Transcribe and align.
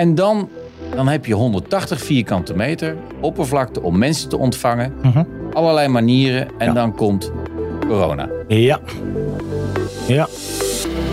En 0.00 0.14
dan, 0.14 0.48
dan 0.94 1.08
heb 1.08 1.26
je 1.26 1.34
180 1.34 2.02
vierkante 2.02 2.54
meter 2.54 2.96
oppervlakte 3.20 3.82
om 3.82 3.98
mensen 3.98 4.28
te 4.28 4.38
ontvangen. 4.38 4.92
Mhm. 5.02 5.22
Allerlei 5.52 5.88
manieren. 5.88 6.48
En 6.58 6.66
Ja. 6.66 6.72
dan 6.72 6.94
komt 6.94 7.32
corona. 7.88 8.28
Ja. 8.48 8.80
Ja. 10.06 10.28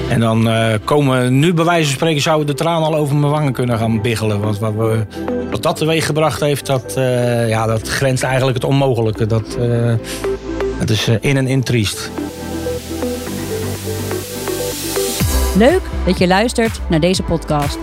En 0.09 0.19
dan 0.19 0.49
eh, 0.49 0.73
komen 0.83 1.39
nu 1.39 1.53
bij 1.53 1.65
wijze 1.65 1.83
van 1.85 1.93
spreken 1.93 2.21
zouden 2.21 2.47
de 2.47 2.53
tranen 2.53 2.87
al 2.87 2.95
over 2.95 3.15
mijn 3.15 3.31
wangen 3.31 3.53
kunnen 3.53 3.77
gaan 3.77 4.01
biggelen. 4.01 4.39
Want 4.39 4.59
wat, 4.59 4.73
we, 4.73 5.05
wat 5.51 5.63
dat 5.63 5.75
teweeg 5.75 6.05
gebracht 6.05 6.39
heeft, 6.39 6.65
dat, 6.65 6.95
eh, 6.95 7.49
ja, 7.49 7.65
dat 7.65 7.87
grenst 7.87 8.23
eigenlijk 8.23 8.57
het 8.57 8.65
onmogelijke. 8.67 9.25
Dat, 9.25 9.55
eh, 9.59 9.93
dat 10.79 10.89
is 10.89 11.07
eh, 11.07 11.15
in 11.19 11.37
en 11.37 11.47
in 11.47 11.63
triest. 11.63 12.11
Leuk 15.57 15.81
dat 16.05 16.17
je 16.17 16.27
luistert 16.27 16.79
naar 16.89 16.99
deze 16.99 17.23
podcast. 17.23 17.77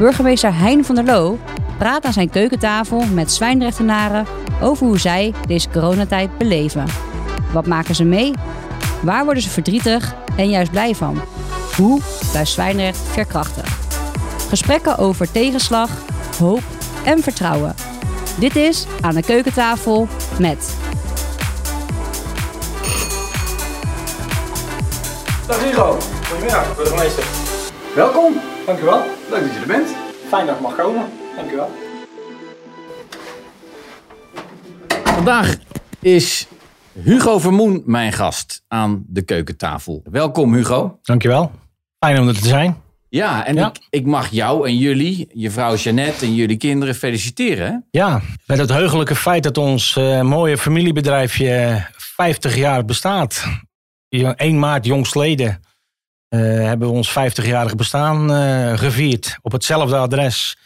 Burgemeester 0.00 0.54
Hein 0.58 0.84
van 0.84 0.94
der 0.94 1.04
Loo 1.04 1.38
praat 1.78 2.04
aan 2.04 2.12
zijn 2.12 2.30
keukentafel 2.30 3.04
met 3.04 3.32
zwijnrechtenaren 3.32 4.26
over 4.62 4.86
hoe 4.86 4.98
zij 4.98 5.34
deze 5.46 5.70
coronatijd 5.70 6.38
beleven. 6.38 6.84
Wat 7.52 7.66
maken 7.66 7.94
ze 7.94 8.04
mee? 8.04 8.32
Waar 9.02 9.24
worden 9.24 9.42
ze 9.42 9.48
verdrietig 9.48 10.14
en 10.36 10.48
juist 10.50 10.70
blij 10.70 10.94
van? 10.94 11.20
Hoe 11.76 12.00
blijft 12.30 12.50
Zwijnrecht 12.50 12.98
veerkrachtig? 12.98 13.78
Gesprekken 14.48 14.98
over 14.98 15.32
tegenslag, 15.32 15.90
hoop 16.38 16.62
en 17.04 17.22
vertrouwen. 17.22 17.74
Dit 18.38 18.56
is 18.56 18.86
Aan 19.00 19.14
de 19.14 19.22
Keukentafel 19.22 20.08
met 20.38 20.76
Dag 25.46 25.64
Hugo. 25.64 25.98
Goedemiddag, 26.28 26.76
burgemeester. 26.76 27.24
Welkom. 27.94 28.49
Dank 28.66 28.78
u 28.80 28.84
wel. 28.84 29.02
Leuk 29.30 29.40
dat 29.42 29.52
je 29.54 29.60
er 29.60 29.66
bent. 29.66 29.88
Fijn 30.28 30.46
dat 30.46 30.54
ik 30.54 30.60
mag 30.60 30.76
komen. 30.76 31.04
Dank 31.36 31.50
u 31.50 31.56
wel. 31.56 31.70
Vandaag 35.04 35.56
is 36.00 36.46
Hugo 36.92 37.38
Vermoen 37.38 37.82
mijn 37.86 38.12
gast 38.12 38.62
aan 38.68 39.04
de 39.06 39.22
keukentafel. 39.22 40.02
Welkom 40.10 40.54
Hugo. 40.54 40.98
Dank 41.02 41.22
je 41.22 41.28
wel. 41.28 41.50
Fijn 41.98 42.20
om 42.20 42.28
er 42.28 42.34
te 42.40 42.48
zijn. 42.48 42.76
Ja, 43.08 43.46
en 43.46 43.54
Ja. 43.54 43.68
Ik, 43.68 43.86
ik 43.90 44.06
mag 44.06 44.30
jou 44.30 44.68
en 44.68 44.76
jullie, 44.76 45.28
je 45.32 45.50
vrouw 45.50 45.74
Jeannette 45.74 46.24
en 46.24 46.34
jullie 46.34 46.56
kinderen 46.56 46.94
feliciteren. 46.94 47.86
Ja, 47.90 48.20
met 48.46 48.58
het 48.58 48.70
heugelijke 48.72 49.14
feit 49.14 49.42
dat 49.42 49.58
ons 49.58 49.96
eh, 49.96 50.20
mooie 50.22 50.58
familiebedrijfje 50.58 51.84
50 51.96 52.56
jaar 52.56 52.84
bestaat. 52.84 53.44
Ja, 54.08 54.36
1 54.36 54.58
maart 54.58 54.86
jongstleden 54.86 55.60
hebben 56.38 56.88
we 56.88 56.94
ons 56.94 57.10
50-jarig 57.10 57.74
bestaan 57.74 58.32
eh, 58.32 58.78
gevierd. 58.78 59.38
Op 59.42 59.52
hetzelfde 59.52 59.96
adres. 59.96 60.56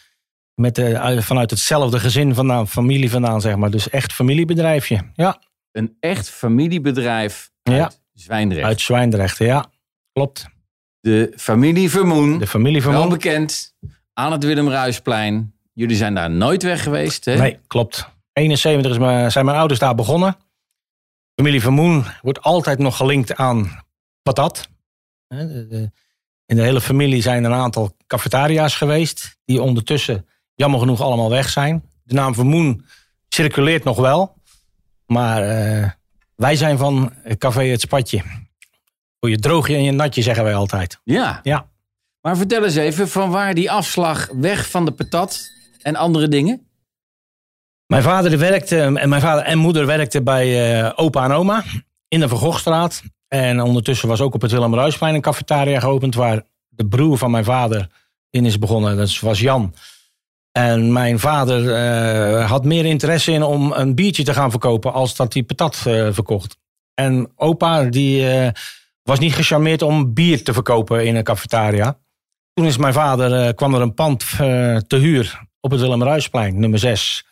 Met, 0.55 0.79
eh, 0.79 1.19
vanuit 1.19 1.51
hetzelfde 1.51 1.99
gezin 1.99 2.35
vandaan, 2.35 2.69
familie 2.69 3.11
vandaan, 3.11 3.41
zeg 3.41 3.57
maar. 3.57 3.71
Dus 3.71 3.91
echt 3.91 4.13
familiebedrijfje. 4.13 5.01
Ja, 5.15 5.39
Een 5.73 5.97
echt 6.01 6.31
familiebedrijf 6.31 7.51
uit 7.63 7.77
Ja. 7.77 7.91
Zwijndrecht. 8.13 8.67
uit 8.67 8.81
Zwijndrecht. 8.81 9.39
Ja, 9.39 9.67
klopt. 10.13 10.47
De 11.01 11.33
familie 11.37 11.91
Vermoen. 11.91 12.39
De 12.39 12.47
familie 12.47 12.83
van 12.83 12.93
Wel 12.93 13.09
bekend 13.09 13.75
aan 14.13 14.33
het 14.33 14.45
Willem 14.45 14.69
Ruisplein. 14.69 15.55
Jullie 15.73 15.97
zijn 15.97 16.15
daar 16.15 16.31
nooit 16.31 16.63
weg 16.63 16.83
geweest, 16.83 17.25
hè? 17.25 17.37
Nee, 17.37 17.59
klopt. 17.67 18.09
71 18.33 18.91
is 18.93 18.99
mijn, 18.99 19.33
zijn 19.33 19.45
mijn 19.45 19.57
ouders 19.57 19.81
daar 19.81 19.95
begonnen. 19.95 20.37
Familie 21.35 21.61
Vermoen 21.61 22.05
wordt 22.23 22.43
altijd 22.43 22.79
nog 22.79 22.97
gelinkt 22.97 23.37
aan 23.37 23.85
patat. 24.23 24.69
In 26.47 26.57
de 26.57 26.63
hele 26.63 26.81
familie 26.81 27.23
zijn 27.23 27.45
er 27.45 27.51
een 27.51 27.57
aantal 27.57 27.97
cafetaria's 28.07 28.77
geweest. 28.77 29.37
Die 29.45 29.63
ondertussen 29.63 30.27
jammer 30.55 30.81
genoeg 30.81 31.01
allemaal 31.01 31.31
weg 31.31 31.49
zijn. 31.49 31.85
De 32.03 32.15
naam 32.15 32.35
Vermoen 32.35 32.85
circuleert 33.29 33.85
nog 33.85 33.97
wel. 33.97 34.37
Maar 35.07 35.43
eh, 35.43 35.91
wij 36.37 36.57
zijn 36.57 36.79
van 36.79 37.13
Café 37.39 37.65
Het 37.65 37.81
Spatje. 37.81 38.23
Voor 39.21 39.31
je 39.31 39.39
droogje 39.39 39.75
en 39.75 39.85
je 39.85 39.93
natje 39.93 40.23
zeggen 40.23 40.45
wij 40.45 40.55
altijd. 40.55 41.01
Ja. 41.05 41.41
Ja. 41.43 41.69
Maar 42.21 42.37
vertel 42.37 42.65
eens 42.65 42.77
even 42.77 43.09
van 43.09 43.31
waar 43.31 43.55
die 43.55 43.71
afslag 43.71 44.29
weg 44.33 44.71
van 44.71 44.85
de 44.85 44.91
patat 44.91 45.51
en 45.83 45.97
andere 45.97 46.29
dingen? 46.29 46.67
Mijn 47.87 48.03
vader 48.03 48.39
werkte, 48.39 48.81
en 48.81 49.09
mijn 49.09 49.21
vader 49.21 49.45
en 49.45 49.59
moeder 49.59 49.87
werkten 49.87 50.25
bij 50.25 50.81
eh, 50.83 50.93
opa 50.97 51.25
en 51.25 51.33
oma 51.33 51.65
in 52.09 52.21
de 52.21 52.29
Vergochtstraat. 52.29 53.03
En 53.35 53.61
ondertussen 53.61 54.09
was 54.09 54.21
ook 54.21 54.35
op 54.35 54.41
het 54.41 54.51
Willem 54.51 54.75
Ruisplein 54.75 55.15
een 55.15 55.21
cafetaria 55.21 55.81
geopend 55.81 56.15
waar 56.15 56.43
de 56.69 56.87
broer 56.87 57.19
van 57.19 57.31
mijn 57.31 57.45
vader 57.45 57.89
in 58.31 58.45
is 58.45 58.59
begonnen. 58.59 58.97
Dat 58.97 59.19
was 59.19 59.41
Jan. 59.41 59.75
En 60.53 60.93
mijn 60.93 61.19
vader 61.19 61.75
eh, 61.75 62.51
had 62.51 62.65
meer 62.65 62.85
interesse 62.85 63.33
in 63.33 63.43
om 63.43 63.73
een 63.73 63.95
biertje 63.95 64.25
te 64.25 64.35
gaan 64.35 64.51
verkopen 64.51 64.93
als 64.93 65.17
dat 65.17 65.33
hij 65.33 65.43
patat 65.43 65.83
eh, 65.87 66.09
verkocht. 66.11 66.57
En 66.95 67.33
opa 67.37 67.85
die 67.85 68.31
eh, 68.31 68.51
was 69.03 69.19
niet 69.19 69.35
gecharmeerd 69.35 69.83
om 69.83 70.15
bier 70.15 70.45
te 70.45 70.53
verkopen 70.53 71.07
in 71.07 71.17
een 71.17 71.25
cafetaria. 71.25 71.99
Toen 72.53 72.67
is 72.67 72.77
mijn 72.77 72.93
vader, 72.93 73.55
kwam 73.55 73.75
er 73.75 73.81
een 73.81 73.95
pand 73.95 74.27
te 74.87 74.97
huur 74.97 75.41
op 75.61 75.71
het 75.71 75.81
Willem 75.81 76.03
Ruisplein, 76.03 76.61
nummer 76.61 76.79
6. 76.79 77.27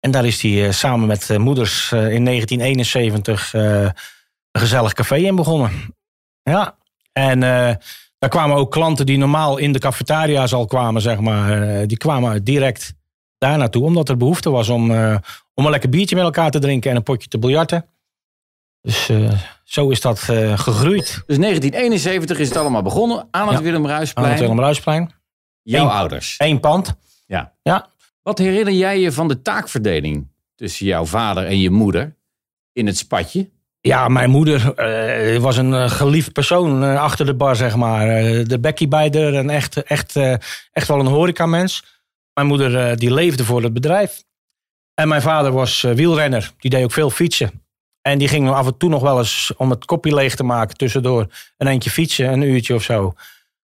En 0.00 0.10
daar 0.10 0.26
is 0.26 0.42
hij 0.42 0.72
samen 0.72 1.06
met 1.06 1.38
moeders 1.38 1.92
in 1.92 2.24
1971 2.24 3.54
eh, 3.54 3.88
een 4.52 4.60
gezellig 4.60 4.92
café 4.92 5.16
in 5.16 5.36
begonnen. 5.36 5.70
Ja, 6.42 6.76
en 7.12 7.42
eh, 7.42 7.74
daar 8.18 8.30
kwamen 8.30 8.56
ook 8.56 8.70
klanten 8.70 9.06
die 9.06 9.18
normaal 9.18 9.56
in 9.58 9.72
de 9.72 9.78
cafetaria's 9.78 10.52
al 10.52 10.66
kwamen, 10.66 11.02
zeg 11.02 11.20
maar. 11.20 11.62
eh, 11.80 11.86
die 11.86 11.96
kwamen 11.96 12.44
direct 12.44 12.94
daar 13.38 13.58
naartoe, 13.58 13.84
omdat 13.84 14.08
er 14.08 14.16
behoefte 14.16 14.50
was 14.50 14.68
om, 14.68 14.90
eh, 14.90 15.16
om 15.54 15.64
een 15.64 15.70
lekker 15.70 15.88
biertje 15.88 16.16
met 16.16 16.24
elkaar 16.24 16.50
te 16.50 16.58
drinken 16.58 16.90
en 16.90 16.96
een 16.96 17.02
potje 17.02 17.28
te 17.28 17.38
biljarten. 17.38 17.86
Dus 18.82 19.10
zo 19.64 19.88
is 19.90 20.00
dat 20.00 20.18
gegroeid 20.54 21.22
Dus 21.26 21.38
1971 21.38 22.38
is 22.38 22.48
het 22.48 22.56
allemaal 22.56 22.82
begonnen 22.82 23.28
aan 23.30 23.48
het 23.48 23.56
Ja. 23.56 23.62
Willem 23.62 23.84
aan 23.84 23.90
Ruisplein. 23.90 24.30
het 24.30 24.40
Willem 24.40 24.60
Ruisplein. 24.60 25.10
Jouw 25.62 25.84
Eén. 25.84 25.90
ouders. 25.90 26.34
Eén 26.38 26.60
pand. 26.60 26.94
Ja. 27.26 27.52
Ja. 27.62 27.88
Wat 28.22 28.38
herinner 28.38 28.74
jij 28.74 29.00
je 29.00 29.12
van 29.12 29.28
de 29.28 29.42
taakverdeling 29.42 30.28
tussen 30.54 30.86
jouw 30.86 31.04
vader 31.04 31.46
en 31.46 31.58
je 31.58 31.70
moeder 31.70 32.16
in 32.72 32.86
het 32.86 32.96
spatje? 32.96 33.50
Ja, 33.80 34.08
mijn 34.08 34.30
moeder 34.30 34.74
eh, 34.74 35.40
was 35.40 35.56
een 35.56 35.74
eh, 35.74 35.90
geliefd 35.90 36.32
persoon 36.32 36.84
eh, 36.84 37.00
achter 37.00 37.26
de 37.26 37.34
bar, 37.34 37.56
zeg 37.56 37.76
maar. 37.76 38.06
De 38.44 38.58
bekkie 38.60 38.88
bij 38.88 39.10
er, 39.10 39.34
een 39.34 39.50
echt, 39.50 39.82
echt, 39.82 40.16
echt 40.72 40.88
wel 40.88 41.00
een 41.00 41.06
horecamens. 41.06 41.84
Mijn 42.34 42.46
moeder 42.46 42.96
die 42.98 43.12
leefde 43.14 43.44
voor 43.44 43.62
het 43.62 43.72
bedrijf. 43.72 44.22
En 44.94 45.08
mijn 45.08 45.22
vader 45.22 45.52
was 45.52 45.80
wielrenner. 45.80 46.52
Die 46.58 46.70
deed 46.70 46.84
ook 46.84 46.92
veel 46.92 47.10
fietsen. 47.10 47.62
En 48.02 48.18
die 48.18 48.28
ging 48.28 48.50
af 48.50 48.66
en 48.66 48.76
toe 48.76 48.88
nog 48.90 49.02
wel 49.02 49.18
eens 49.18 49.52
om 49.56 49.70
het 49.70 49.84
kopje 49.84 50.14
leeg 50.14 50.34
te 50.34 50.42
maken... 50.42 50.76
tussendoor 50.76 51.26
een 51.56 51.66
eentje 51.66 51.90
fietsen, 51.90 52.32
een 52.32 52.42
uurtje 52.42 52.74
of 52.74 52.82
zo. 52.82 53.12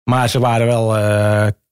Maar 0.04 0.28
ze 0.28 0.38
waren 0.38 0.66
wel 0.66 0.88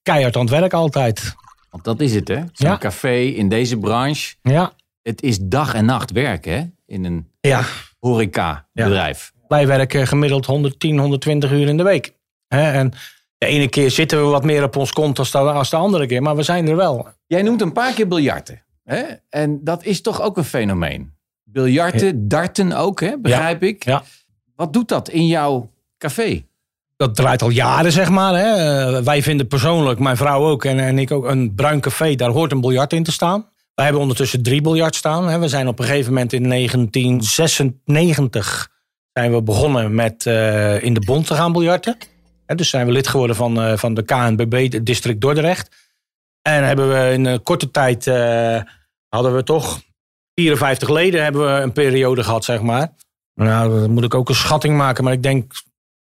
keihard 0.03 0.37
aan 0.37 0.42
het 0.42 0.50
werk 0.50 0.72
altijd. 0.72 1.34
Want 1.71 1.84
dat 1.84 2.00
is 2.00 2.15
het, 2.15 2.28
hè? 2.28 2.37
Zo'n 2.53 2.69
Ja. 2.69 2.78
café 2.78 3.15
in 3.21 3.48
deze 3.48 3.78
branche. 3.78 4.34
Ja, 4.42 4.72
Het 5.03 5.22
is 5.22 5.38
dag 5.41 5.75
en 5.75 5.84
nacht 5.84 6.10
werken, 6.10 6.53
hè? 6.53 6.65
In 6.87 7.04
een 7.04 7.28
ja. 7.41 7.65
Horeca-bedrijf. 8.03 9.33
Wij 9.49 9.67
werken 9.67 10.07
gemiddeld 10.07 10.47
110, 10.47 10.99
120 10.99 11.51
uur 11.51 11.69
in 11.69 11.77
de 11.77 11.83
week. 11.83 12.15
Hè, 12.49 12.73
en 12.73 12.93
de 13.39 13.47
ene 13.47 13.69
keer 13.69 13.91
zitten 13.91 14.19
we 14.19 14.25
wat 14.25 14.45
meer 14.45 14.63
op 14.63 14.77
ons 14.77 14.93
kont 14.93 15.19
als 15.19 15.31
de, 15.31 15.39
als 15.39 15.71
de 15.71 15.77
andere 15.77 16.07
keer, 16.07 16.23
maar 16.23 16.37
we 16.37 16.43
zijn 16.43 16.69
er 16.69 16.77
wel. 16.77 17.09
Jij 17.27 17.43
noemt 17.43 17.61
een 17.61 17.73
paar 17.73 17.93
keer 17.93 18.09
biljarten. 18.09 18.63
Hè? 18.85 19.03
En 19.29 19.65
dat 19.65 19.85
is 19.85 20.01
toch 20.01 20.23
ook 20.23 20.37
een 20.37 20.45
fenomeen. 20.45 21.15
Biljarten, 21.45 22.29
darten 22.29 22.73
ook, 22.73 23.01
hè? 23.01 23.19
begrijp 23.19 23.63
ik. 23.63 23.85
Ja. 23.85 24.03
Wat 24.57 24.73
doet 24.73 24.89
dat 24.89 25.09
in 25.09 25.27
jouw 25.27 25.71
café? 25.99 26.45
Dat 26.97 27.15
draait 27.15 27.43
al 27.43 27.51
jaren, 27.51 27.93
zeg 27.93 28.11
maar. 28.11 28.34
Hè. 28.34 29.03
Wij 29.03 29.22
vinden 29.22 29.47
persoonlijk, 29.47 29.98
mijn 29.98 30.16
vrouw 30.16 30.45
ook 30.45 30.65
en, 30.65 30.78
en 30.78 30.98
ik 30.98 31.10
ook, 31.10 31.25
een 31.25 31.55
bruin 31.55 31.81
café, 31.81 32.15
daar 32.15 32.31
hoort 32.31 32.53
een 32.53 32.60
biljart 32.60 32.93
in 32.93 33.03
te 33.03 33.13
staan. 33.13 33.52
Wij 33.74 33.84
hebben 33.84 34.03
ondertussen 34.03 34.42
drie 34.42 34.60
biljart 34.60 34.95
staan. 34.95 35.41
We 35.41 35.48
zijn 35.48 35.69
op 35.69 35.78
een 35.78 35.84
gegeven 35.84 36.13
moment 36.13 36.33
in 36.33 36.48
1996 36.48 38.71
zijn 39.13 39.33
we 39.33 39.42
begonnen 39.42 39.95
met 39.95 40.27
eh, 40.27 40.83
in 40.83 40.95
de 40.95 41.01
bond 41.01 41.27
te 41.27 41.34
gaan 41.34 41.53
biljarten. 41.53 41.97
Dus 42.47 42.71
zijn 42.71 42.86
we 42.86 42.92
lid 42.92 43.09
geworden 43.09 43.36
van, 43.36 43.63
eh, 43.63 43.77
van 43.77 43.95
de 43.95 44.03
KNBB, 44.03 44.84
district 44.84 45.21
Dordrecht. 45.21 45.91
En 46.42 46.66
hebben 46.66 46.89
we 46.89 47.13
in 47.13 47.24
een 47.24 47.42
korte 47.42 47.71
tijd, 47.71 48.07
eh, 48.07 48.60
hadden 49.09 49.34
we 49.34 49.42
toch 49.42 49.80
54 50.34 50.89
leden 50.89 51.22
hebben 51.22 51.54
we 51.54 51.60
een 51.60 51.72
periode 51.72 52.24
gehad, 52.24 52.45
zeg 52.45 52.60
maar. 52.60 52.92
Nou, 53.34 53.80
dan 53.80 53.91
moet 53.91 54.04
ik 54.04 54.15
ook 54.15 54.28
een 54.28 54.34
schatting 54.34 54.77
maken, 54.77 55.04
maar 55.04 55.13
ik 55.13 55.22
denk 55.22 55.53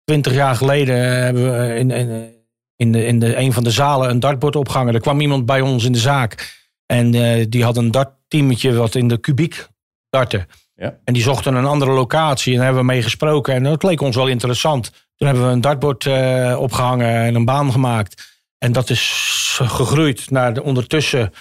20 0.04 0.32
jaar 0.32 0.54
geleden 0.54 1.24
hebben 1.24 1.52
we 1.52 1.74
in, 1.74 1.90
in, 1.90 2.34
in, 2.76 2.92
de, 2.92 3.06
in 3.06 3.18
de, 3.18 3.36
een 3.36 3.52
van 3.52 3.64
de 3.64 3.70
zalen 3.70 4.10
een 4.10 4.20
dartbord 4.20 4.56
opgehangen. 4.56 4.94
Er 4.94 5.00
kwam 5.00 5.20
iemand 5.20 5.46
bij 5.46 5.60
ons 5.60 5.84
in 5.84 5.92
de 5.92 5.98
zaak 5.98 6.61
en 6.92 7.14
eh, 7.14 7.46
die 7.48 7.64
had 7.64 7.76
een 7.76 7.90
dartteametje 7.90 8.74
wat 8.74 8.94
in 8.94 9.08
de 9.08 9.18
kubiek 9.18 9.66
darten. 10.10 10.46
Ja. 10.74 10.98
En 11.04 11.14
die 11.14 11.22
zochten 11.22 11.54
een 11.54 11.64
andere 11.64 11.90
locatie 11.90 12.52
en 12.52 12.56
daar 12.56 12.66
hebben 12.66 12.84
we 12.86 12.92
mee 12.92 13.02
gesproken. 13.02 13.54
En 13.54 13.62
dat 13.62 13.82
leek 13.82 14.00
ons 14.00 14.16
wel 14.16 14.26
interessant. 14.26 14.90
Toen 15.16 15.28
hebben 15.28 15.46
we 15.46 15.52
een 15.52 15.60
dartbord 15.60 16.06
eh, 16.06 16.56
opgehangen 16.58 17.14
en 17.14 17.34
een 17.34 17.44
baan 17.44 17.72
gemaakt. 17.72 18.40
En 18.58 18.72
dat 18.72 18.90
is 18.90 19.58
gegroeid 19.62 20.30
naar 20.30 20.54
de 20.54 20.62
ondertussen 20.62 21.32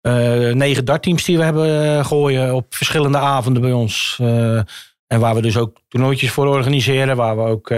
eh 0.00 0.52
negen 0.52 0.84
dartteams 0.84 1.24
die 1.24 1.36
we 1.36 1.44
hebben 1.44 2.04
gooien 2.04 2.54
op 2.54 2.74
verschillende 2.74 3.18
avonden 3.18 3.62
bij 3.62 3.72
ons. 3.72 4.16
En 5.06 5.20
waar 5.20 5.34
we 5.34 5.42
dus 5.42 5.56
ook 5.56 5.80
toernooitjes 5.88 6.30
voor 6.30 6.46
organiseren, 6.46 7.16
waar 7.16 7.36
we 7.36 7.42
ook 7.42 7.72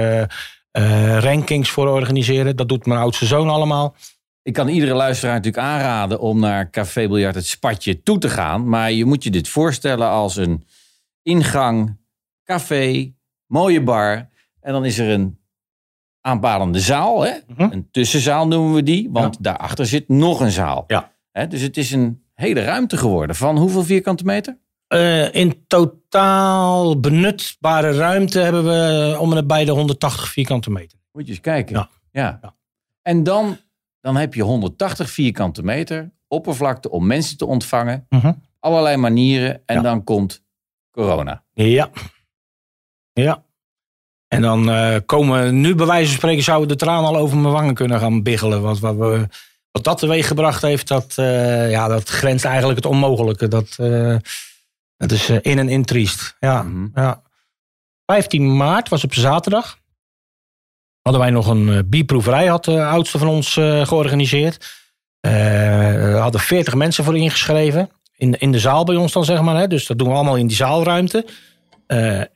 rankings 1.20 1.70
voor 1.70 1.88
organiseren. 1.88 2.56
Dat 2.56 2.68
doet 2.68 2.86
mijn 2.86 3.00
oudste 3.00 3.26
zoon 3.26 3.48
allemaal. 3.48 3.94
Ik 4.42 4.52
kan 4.52 4.68
iedere 4.68 4.94
luisteraar 4.94 5.34
natuurlijk 5.34 5.64
aanraden 5.64 6.20
om 6.20 6.40
naar 6.40 6.70
Café 6.70 7.08
Biljart 7.08 7.34
het 7.34 7.46
Spatje 7.46 8.02
toe 8.02 8.18
te 8.18 8.28
gaan. 8.28 8.68
Maar 8.68 8.92
je 8.92 9.04
moet 9.04 9.24
je 9.24 9.30
dit 9.30 9.48
voorstellen 9.48 10.08
als 10.08 10.36
een 10.36 10.66
ingang, 11.22 11.96
café, 12.44 13.12
mooie 13.46 13.82
bar. 13.82 14.28
En 14.60 14.72
dan 14.72 14.84
is 14.84 14.98
er 14.98 15.08
een 15.08 15.38
aanpalende 16.20 16.80
zaal. 16.80 17.22
Hè? 17.22 17.32
Mhm. 17.46 17.72
Een 17.72 17.88
tussenzaal 17.90 18.46
noemen 18.46 18.74
we 18.74 18.82
die. 18.82 19.08
Want 19.10 19.42
daarachter 19.42 19.86
zit 19.86 20.08
nog 20.08 20.40
een 20.40 20.50
zaal. 20.50 20.84
Ja. 20.86 21.12
Hè? 21.30 21.46
Dus 21.46 21.60
het 21.60 21.76
is 21.76 21.90
een 21.90 22.22
hele 22.34 22.60
ruimte 22.62 22.96
geworden. 22.96 23.36
Van 23.36 23.58
hoeveel 23.58 23.84
vierkante 23.84 24.24
meter? 24.24 24.58
Eh, 24.86 25.34
in 25.34 25.64
totaal 25.66 27.00
benutbare 27.00 27.92
ruimte 27.92 28.38
hebben 28.38 28.64
we 28.64 29.16
om 29.18 29.28
en 29.28 29.34
nabij 29.34 29.64
de 29.64 29.70
180 29.70 30.28
vierkante 30.28 30.70
meter. 30.70 30.98
Moet 31.12 31.26
je 31.26 31.32
eens 31.32 31.40
kijken. 31.40 31.76
Ja. 31.76 31.88
Ja. 32.10 32.38
Ja. 32.42 32.54
En 33.02 33.22
dan, 33.22 33.56
dan 34.02 34.16
heb 34.16 34.34
je 34.34 34.42
180 34.42 35.10
vierkante 35.10 35.62
meter 35.62 36.12
oppervlakte 36.28 36.90
om 36.90 37.06
mensen 37.06 37.36
te 37.36 37.46
ontvangen. 37.46 38.06
Allerlei 38.60 38.96
manieren. 38.96 39.62
En 39.66 39.76
Ja. 39.76 39.82
dan 39.82 40.04
komt 40.04 40.42
corona. 40.90 41.42
Ja. 41.52 41.90
Ja. 43.12 43.44
En 44.28 44.42
dan 44.42 44.70
eh, 44.70 44.96
komen 45.06 45.60
nu 45.60 45.74
bij 45.74 45.86
wijze 45.86 46.08
van 46.08 46.16
spreken 46.16 46.42
zouden 46.42 46.68
de 46.68 46.76
tranen 46.76 47.08
al 47.08 47.16
over 47.16 47.36
mijn 47.36 47.52
wangen 47.54 47.74
kunnen 47.74 47.98
gaan 48.00 48.22
biggelen. 48.22 48.62
Want 48.62 48.78
wat, 48.78 48.96
we, 48.96 49.28
wat 49.70 49.84
dat 49.84 49.98
teweeg 49.98 50.26
gebracht 50.26 50.62
heeft, 50.62 50.88
dat, 50.88 51.12
eh, 51.18 51.70
ja, 51.70 51.88
dat 51.88 52.08
grenst 52.08 52.44
eigenlijk 52.44 52.76
het 52.78 52.86
onmogelijke. 52.92 53.48
Dat, 53.48 53.76
eh, 53.78 54.16
dat 54.96 55.10
is 55.10 55.28
in 55.30 55.58
en 55.58 55.68
in 55.68 55.84
triest. 55.84 56.36
Ja, 56.40 56.62
Mhm. 56.62 56.86
ja. 56.94 57.22
15 58.06 58.56
maart 58.56 58.88
was 58.88 59.04
op 59.04 59.14
zaterdag. 59.14 59.78
Hadden 61.02 61.22
wij 61.22 61.30
nog 61.30 61.46
een 61.46 61.68
eh, 61.68 61.78
bierproeverij, 61.86 62.46
had 62.46 62.64
de 62.64 62.84
oudste 62.84 63.18
van 63.18 63.28
ons 63.28 63.56
eh, 63.56 63.86
georganiseerd. 63.86 64.80
We 65.20 66.18
hadden 66.20 66.40
40 66.40 66.74
mensen 66.74 67.04
voor 67.04 67.16
ingeschreven. 67.16 67.90
In, 68.16 68.38
in 68.38 68.52
de 68.52 68.58
zaal 68.58 68.84
bij 68.84 68.96
ons 68.96 69.12
dan, 69.12 69.24
zeg 69.24 69.40
maar. 69.40 69.56
Hè? 69.56 69.66
Dus 69.66 69.86
dat 69.86 69.98
doen 69.98 70.08
we 70.08 70.14
allemaal 70.14 70.36
in 70.36 70.46
die 70.46 70.56
zaalruimte. 70.56 71.26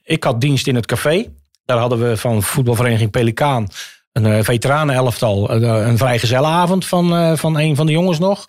Ik 0.02 0.24
had 0.24 0.40
dienst 0.40 0.66
in 0.66 0.74
het 0.74 0.86
café. 0.86 1.26
Daar 1.64 1.78
hadden 1.78 2.08
we 2.08 2.16
van 2.16 2.42
voetbalvereniging 2.42 3.10
Pelikaan 3.10 3.68
een 4.16 4.24
uh, 4.24 4.42
veteranenelftal. 4.42 5.60
Uh, 5.62 5.86
een 5.86 5.98
vrijgezellenavond 5.98 6.86
van, 6.86 7.14
uh, 7.14 7.36
van 7.36 7.58
een 7.58 7.76
van 7.76 7.86
de 7.86 7.92
jongens 7.92 8.18
nog. 8.18 8.46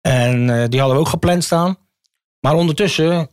En 0.00 0.48
uh, 0.48 0.64
die 0.68 0.78
hadden 0.78 0.96
we 0.96 1.02
ook 1.02 1.08
gepland 1.08 1.44
staan. 1.44 1.76
Maar 2.40 2.54
ondertussen, 2.54 3.30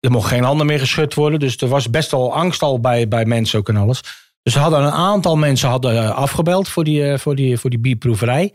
er 0.00 0.10
mocht 0.10 0.28
geen 0.28 0.42
handen 0.42 0.66
meer 0.66 0.78
geschud 0.78 1.14
worden. 1.14 1.38
Dus 1.38 1.56
er 1.56 1.68
was 1.68 1.90
best 1.90 2.10
wel 2.10 2.34
angst 2.34 2.62
al 2.62 2.80
bij, 2.80 3.08
bij 3.08 3.24
mensen 3.24 3.58
ook 3.58 3.68
en 3.68 3.76
alles. 3.76 4.00
Dus 4.44 4.54
we 4.54 4.60
hadden 4.60 4.82
een 4.82 4.92
aantal 4.92 5.36
mensen 5.36 5.68
hadden 5.68 5.96
eh, 5.96 6.10
afgebeld 6.10 6.68
voor 6.68 6.84
die, 6.84 7.18
voor, 7.18 7.34
die, 7.34 7.58
voor 7.58 7.70
die 7.70 7.78
bierproeverij. 7.78 8.54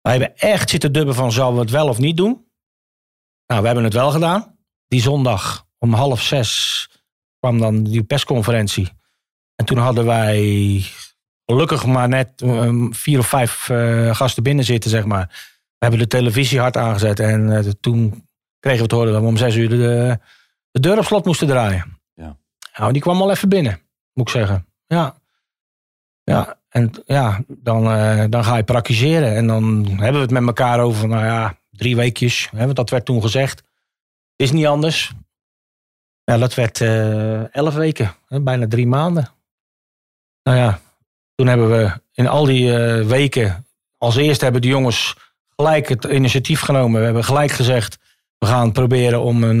Wij 0.00 0.12
hebben 0.12 0.36
echt 0.36 0.70
zitten 0.70 0.92
dubben 0.92 1.14
van, 1.14 1.32
zullen 1.32 1.54
we 1.54 1.60
het 1.60 1.70
wel 1.70 1.88
of 1.88 1.98
niet 1.98 2.16
doen? 2.16 2.46
Nou, 3.46 3.60
we 3.60 3.66
hebben 3.66 3.84
het 3.84 3.92
wel 3.92 4.10
gedaan. 4.10 4.58
Die 4.88 5.00
zondag 5.00 5.66
om 5.78 5.92
half 5.92 6.22
zes 6.22 6.88
kwam 7.38 7.58
dan 7.58 7.82
die 7.82 8.02
persconferentie. 8.02 8.88
En 9.56 9.64
toen 9.64 9.78
hadden 9.78 10.06
wij 10.06 10.84
gelukkig 11.46 11.86
maar 11.86 12.08
net 12.08 12.40
um, 12.40 12.94
vier 12.94 13.18
of 13.18 13.26
vijf 13.26 13.68
uh, 13.68 14.14
gasten 14.14 14.42
binnen 14.42 14.64
zitten, 14.64 14.90
zeg 14.90 15.04
maar. 15.04 15.26
We 15.78 15.86
hebben 15.86 15.98
de 15.98 16.06
televisie 16.06 16.60
hard 16.60 16.76
aangezet. 16.76 17.20
En 17.20 17.46
uh, 17.48 17.58
toen 17.58 18.28
kregen 18.58 18.82
we 18.82 18.88
te 18.88 18.94
horen 18.94 19.12
dat 19.12 19.20
we 19.20 19.26
om 19.26 19.36
zes 19.36 19.54
uur 19.54 19.68
de, 19.68 20.18
de 20.70 20.80
deur 20.80 20.98
op 20.98 21.04
slot 21.04 21.24
moesten 21.24 21.46
draaien. 21.46 22.00
Ja. 22.14 22.36
Nou, 22.76 22.92
die 22.92 23.02
kwam 23.02 23.22
al 23.22 23.30
even 23.30 23.48
binnen, 23.48 23.80
moet 24.12 24.28
ik 24.28 24.34
zeggen. 24.34 24.66
Ja. 24.86 25.19
Ja, 26.30 26.56
en 26.68 26.92
ja, 27.06 27.40
dan, 27.48 27.84
uh, 27.96 28.24
dan 28.28 28.44
ga 28.44 28.56
je 28.56 28.62
praktiseren. 28.62 29.36
En 29.36 29.46
dan 29.46 29.86
hebben 29.86 30.12
we 30.12 30.20
het 30.20 30.30
met 30.30 30.46
elkaar 30.46 30.80
over, 30.80 31.08
nou 31.08 31.24
ja, 31.24 31.56
drie 31.70 31.96
weekjes. 31.96 32.48
Want 32.52 32.76
dat 32.76 32.90
werd 32.90 33.04
toen 33.04 33.22
gezegd. 33.22 33.62
Is 34.36 34.52
niet 34.52 34.66
anders. 34.66 35.12
Ja, 36.24 36.38
dat 36.38 36.54
werd 36.54 36.80
uh, 36.80 37.54
elf 37.54 37.74
weken, 37.74 38.14
hè, 38.26 38.40
bijna 38.40 38.68
drie 38.68 38.86
maanden. 38.86 39.28
Nou 40.42 40.58
ja, 40.58 40.80
toen 41.34 41.46
hebben 41.46 41.70
we 41.70 42.00
in 42.12 42.28
al 42.28 42.44
die 42.44 42.64
uh, 42.64 43.06
weken, 43.06 43.66
als 43.98 44.16
eerste 44.16 44.44
hebben 44.44 44.62
de 44.62 44.68
jongens 44.68 45.16
gelijk 45.56 45.88
het 45.88 46.04
initiatief 46.04 46.60
genomen. 46.60 46.98
We 46.98 47.04
hebben 47.04 47.24
gelijk 47.24 47.50
gezegd, 47.50 47.98
we 48.38 48.46
gaan 48.46 48.72
proberen 48.72 49.20
om 49.20 49.44
een, 49.44 49.60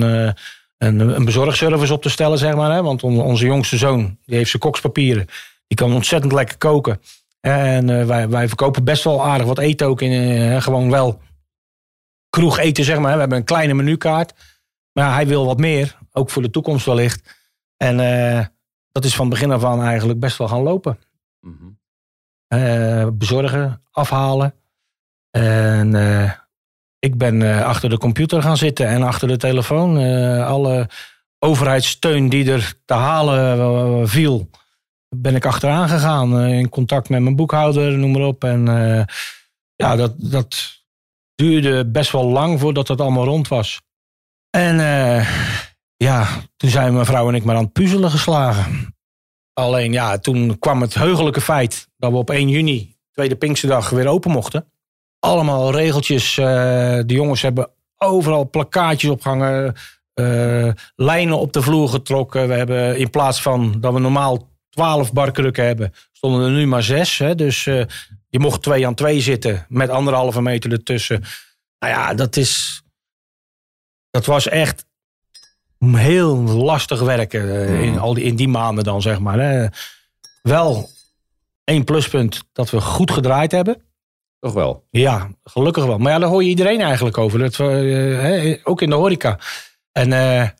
een, 0.78 1.00
een 1.00 1.24
bezorgservice 1.24 1.92
op 1.92 2.02
te 2.02 2.10
stellen, 2.10 2.38
zeg 2.38 2.54
maar. 2.54 2.72
Hè? 2.72 2.82
Want 2.82 3.02
on, 3.02 3.20
onze 3.20 3.46
jongste 3.46 3.76
zoon, 3.76 4.18
die 4.24 4.36
heeft 4.36 4.50
zijn 4.50 4.62
kokspapieren. 4.62 5.26
Die 5.70 5.78
kan 5.78 5.92
ontzettend 5.92 6.32
lekker 6.32 6.58
koken. 6.58 7.00
En 7.40 7.88
uh, 7.88 8.06
wij, 8.06 8.28
wij 8.28 8.48
verkopen 8.48 8.84
best 8.84 9.04
wel 9.04 9.24
aardig 9.24 9.46
wat 9.46 9.58
eten 9.58 9.86
ook. 9.86 10.00
In, 10.00 10.62
gewoon 10.62 10.90
wel 10.90 11.20
kroeg 12.30 12.58
eten, 12.58 12.84
zeg 12.84 12.98
maar. 12.98 13.12
We 13.12 13.20
hebben 13.20 13.38
een 13.38 13.44
kleine 13.44 13.74
menukaart. 13.74 14.32
Maar 14.92 15.14
hij 15.14 15.26
wil 15.26 15.46
wat 15.46 15.58
meer, 15.58 15.98
ook 16.12 16.30
voor 16.30 16.42
de 16.42 16.50
toekomst 16.50 16.86
wellicht. 16.86 17.38
En 17.76 17.98
uh, 17.98 18.44
dat 18.92 19.04
is 19.04 19.14
van 19.14 19.28
begin 19.28 19.50
af 19.50 19.64
aan 19.64 19.82
eigenlijk 19.82 20.20
best 20.20 20.38
wel 20.38 20.48
gaan 20.48 20.62
lopen. 20.62 20.98
Mm 21.40 21.56
-hmm. 21.58 21.78
uh, 22.58 23.06
bezorgen, 23.12 23.82
afhalen. 23.90 24.54
En 25.30 25.94
uh, 25.94 26.32
ik 26.98 27.18
ben 27.18 27.64
achter 27.64 27.90
de 27.90 27.98
computer 27.98 28.42
gaan 28.42 28.56
zitten 28.56 28.86
en 28.86 29.02
achter 29.02 29.28
de 29.28 29.36
telefoon. 29.36 29.96
alle 30.44 30.88
overheidssteun 31.38 32.28
die 32.28 32.52
er 32.52 32.74
te 32.84 32.94
halen 32.94 34.08
viel, 34.08 34.50
ben 35.16 35.34
ik 35.34 35.46
achteraan 35.46 35.88
gegaan. 35.88 36.40
in 36.40 36.68
contact 36.68 37.08
met 37.08 37.20
mijn 37.20 37.36
boekhouder, 37.36 37.98
noem 37.98 38.12
maar 38.12 38.26
op. 38.26 38.44
En 38.44 38.64
ja, 39.74 39.96
dat, 39.96 40.12
dat 40.16 40.82
duurde 41.34 41.86
best 41.86 42.12
wel 42.12 42.24
lang 42.24 42.60
voordat 42.60 42.88
het 42.88 43.00
allemaal 43.00 43.24
rond 43.24 43.48
was. 43.48 43.80
En 44.50 44.78
uh, 44.78 45.28
ja, 45.96 46.26
toen 46.56 46.70
zijn 46.70 46.92
mijn 46.92 47.06
vrouw 47.06 47.28
en 47.28 47.34
ik 47.34 47.44
maar 47.44 47.56
aan 47.56 47.64
het 47.64 47.72
puzzelen 47.72 48.10
geslagen. 48.10 48.94
Alleen 49.52 49.92
ja, 49.92 50.18
toen 50.18 50.58
kwam 50.58 50.80
het 50.80 50.94
heugelijke 50.94 51.40
feit 51.40 51.88
dat 51.96 52.10
we 52.10 52.16
op 52.16 52.30
1 52.30 52.48
juni, 52.48 52.96
tweede 53.12 53.36
Pinksterdag, 53.36 53.90
weer 53.90 54.06
open 54.06 54.30
mochten. 54.30 54.72
Allemaal 55.18 55.72
regeltjes. 55.72 56.34
De 56.34 57.04
jongens 57.06 57.42
hebben 57.42 57.70
overal 57.96 58.50
plakkaatjes 58.50 59.10
opgehangen. 59.10 59.74
Lijnen 60.96 61.38
op 61.38 61.52
de 61.52 61.62
vloer 61.62 61.88
getrokken. 61.88 62.48
We 62.48 62.54
hebben 62.54 62.98
in 62.98 63.10
plaats 63.10 63.42
van 63.42 63.80
dat 63.80 63.92
we 63.92 63.98
normaal 63.98 64.49
12 64.80 65.12
barkrukken 65.12 65.64
hebben, 65.64 65.94
stonden 66.12 66.44
er 66.44 66.50
nu 66.50 66.66
maar 66.66 66.82
zes. 66.82 67.18
Hè? 67.18 67.34
Dus 67.34 67.64
je 68.28 68.38
mocht 68.38 68.62
twee 68.62 68.86
aan 68.86 68.94
twee 68.94 69.20
zitten 69.20 69.66
met 69.68 69.88
anderhalve 69.88 70.42
meter 70.42 70.72
ertussen. 70.72 71.22
Nou 71.78 71.92
ja, 71.92 72.14
dat 72.14 72.36
is 72.36 72.82
dat 74.10 74.26
was 74.26 74.48
echt 74.48 74.84
heel 75.78 76.36
lastig 76.42 77.00
werken 77.00 77.44
uh, 77.44 77.82
in, 77.82 77.98
al 77.98 78.14
die, 78.14 78.24
in 78.24 78.36
die 78.36 78.48
maanden 78.48 78.84
dan, 78.84 79.02
zeg 79.02 79.18
maar. 79.18 79.38
Hè. 79.38 79.66
Wel 80.42 80.88
één 81.64 81.84
pluspunt 81.84 82.42
dat 82.52 82.70
we 82.70 82.80
goed 82.80 83.10
gedraaid 83.10 83.52
hebben. 83.52 83.82
Toch 84.38 84.52
wel? 84.52 84.86
Ja, 84.90 85.28
gelukkig 85.44 85.84
wel. 85.84 85.98
Maar 85.98 86.12
ja, 86.12 86.18
daar 86.18 86.28
hoor 86.28 86.42
je 86.42 86.48
iedereen 86.48 86.80
eigenlijk 86.80 87.18
over. 87.18 87.38
Dat 87.38 87.56
we, 87.56 87.64
uh, 87.64 88.20
hè, 88.20 88.56
ook 88.62 88.82
in 88.82 88.90
de 88.90 88.96
horeca. 88.96 89.38
En 89.92 90.12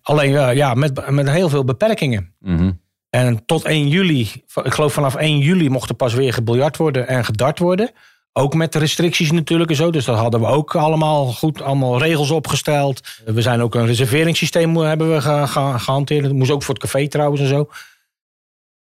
alleen 0.02 0.54
ja, 0.54 0.74
met, 0.74 1.10
met 1.10 1.30
heel 1.30 1.48
veel 1.48 1.64
beperkingen. 1.64 2.34
Mm 2.38 2.56
-hmm. 2.56 2.80
En 3.10 3.44
tot 3.46 3.64
1 3.64 3.88
juli, 3.88 4.20
ik 4.62 4.74
geloof 4.74 4.92
vanaf 4.92 5.14
1 5.14 5.38
juli 5.38 5.68
mocht 5.68 5.88
er 5.88 5.94
pas 5.94 6.14
weer 6.14 6.32
gebiljart 6.32 6.76
worden 6.76 7.08
en 7.08 7.24
gedart 7.24 7.58
worden. 7.58 7.90
Ook 8.32 8.54
met 8.54 8.72
de 8.72 8.78
restricties 8.78 9.30
natuurlijk 9.32 9.70
en 9.70 9.76
zo. 9.76 9.90
Dus 9.90 10.04
dat 10.04 10.18
hadden 10.18 10.40
we 10.40 10.46
ook 10.46 10.76
allemaal 10.76 11.26
goed, 11.26 11.62
allemaal 11.62 11.98
regels 11.98 12.30
opgesteld. 12.30 13.08
We 13.24 13.42
zijn 13.42 13.60
ook 13.60 13.74
een 13.74 13.86
reserveringssysteem 13.86 14.76
hebben 14.76 15.12
we 15.12 15.20
ge, 15.20 15.46
ge, 15.46 15.78
gehanteerd. 15.78 16.22
Dat 16.22 16.32
moest 16.32 16.50
ook 16.50 16.62
voor 16.62 16.74
het 16.74 16.82
café 16.82 17.08
trouwens 17.08 17.40
en 17.40 17.48
zo. 17.48 17.68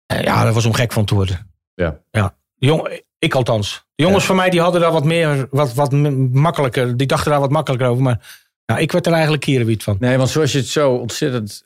Ja, 0.06 0.44
dat 0.44 0.54
was 0.54 0.64
om 0.64 0.73
gek 0.73 0.92
van 0.92 1.04
te 1.04 1.14
worden. 1.14 1.50
Ja. 1.75 1.99
ja. 2.11 2.35
Jong, 2.54 3.02
ik 3.18 3.35
althans. 3.35 3.87
De 3.94 4.02
jongens 4.02 4.23
ja. 4.23 4.26
van 4.26 4.37
mij 4.37 4.50
die 4.50 4.61
hadden 4.61 4.80
daar 4.80 4.92
wat 4.92 5.04
meer, 5.04 5.46
wat, 5.50 5.75
wat 5.75 5.92
makkelijker. 6.32 6.96
Die 6.96 7.06
dachten 7.06 7.30
daar 7.30 7.40
wat 7.40 7.50
makkelijker 7.50 7.88
over. 7.88 8.02
Maar 8.02 8.46
ja, 8.64 8.76
ik 8.76 8.92
werd 8.92 9.06
er 9.06 9.12
eigenlijk 9.12 9.42
kierenwiet 9.42 9.82
van. 9.82 9.96
Nee, 10.00 10.16
want 10.16 10.28
zoals 10.28 10.52
je 10.52 10.58
het 10.58 10.66
zo 10.66 10.92
ontzettend 10.92 11.65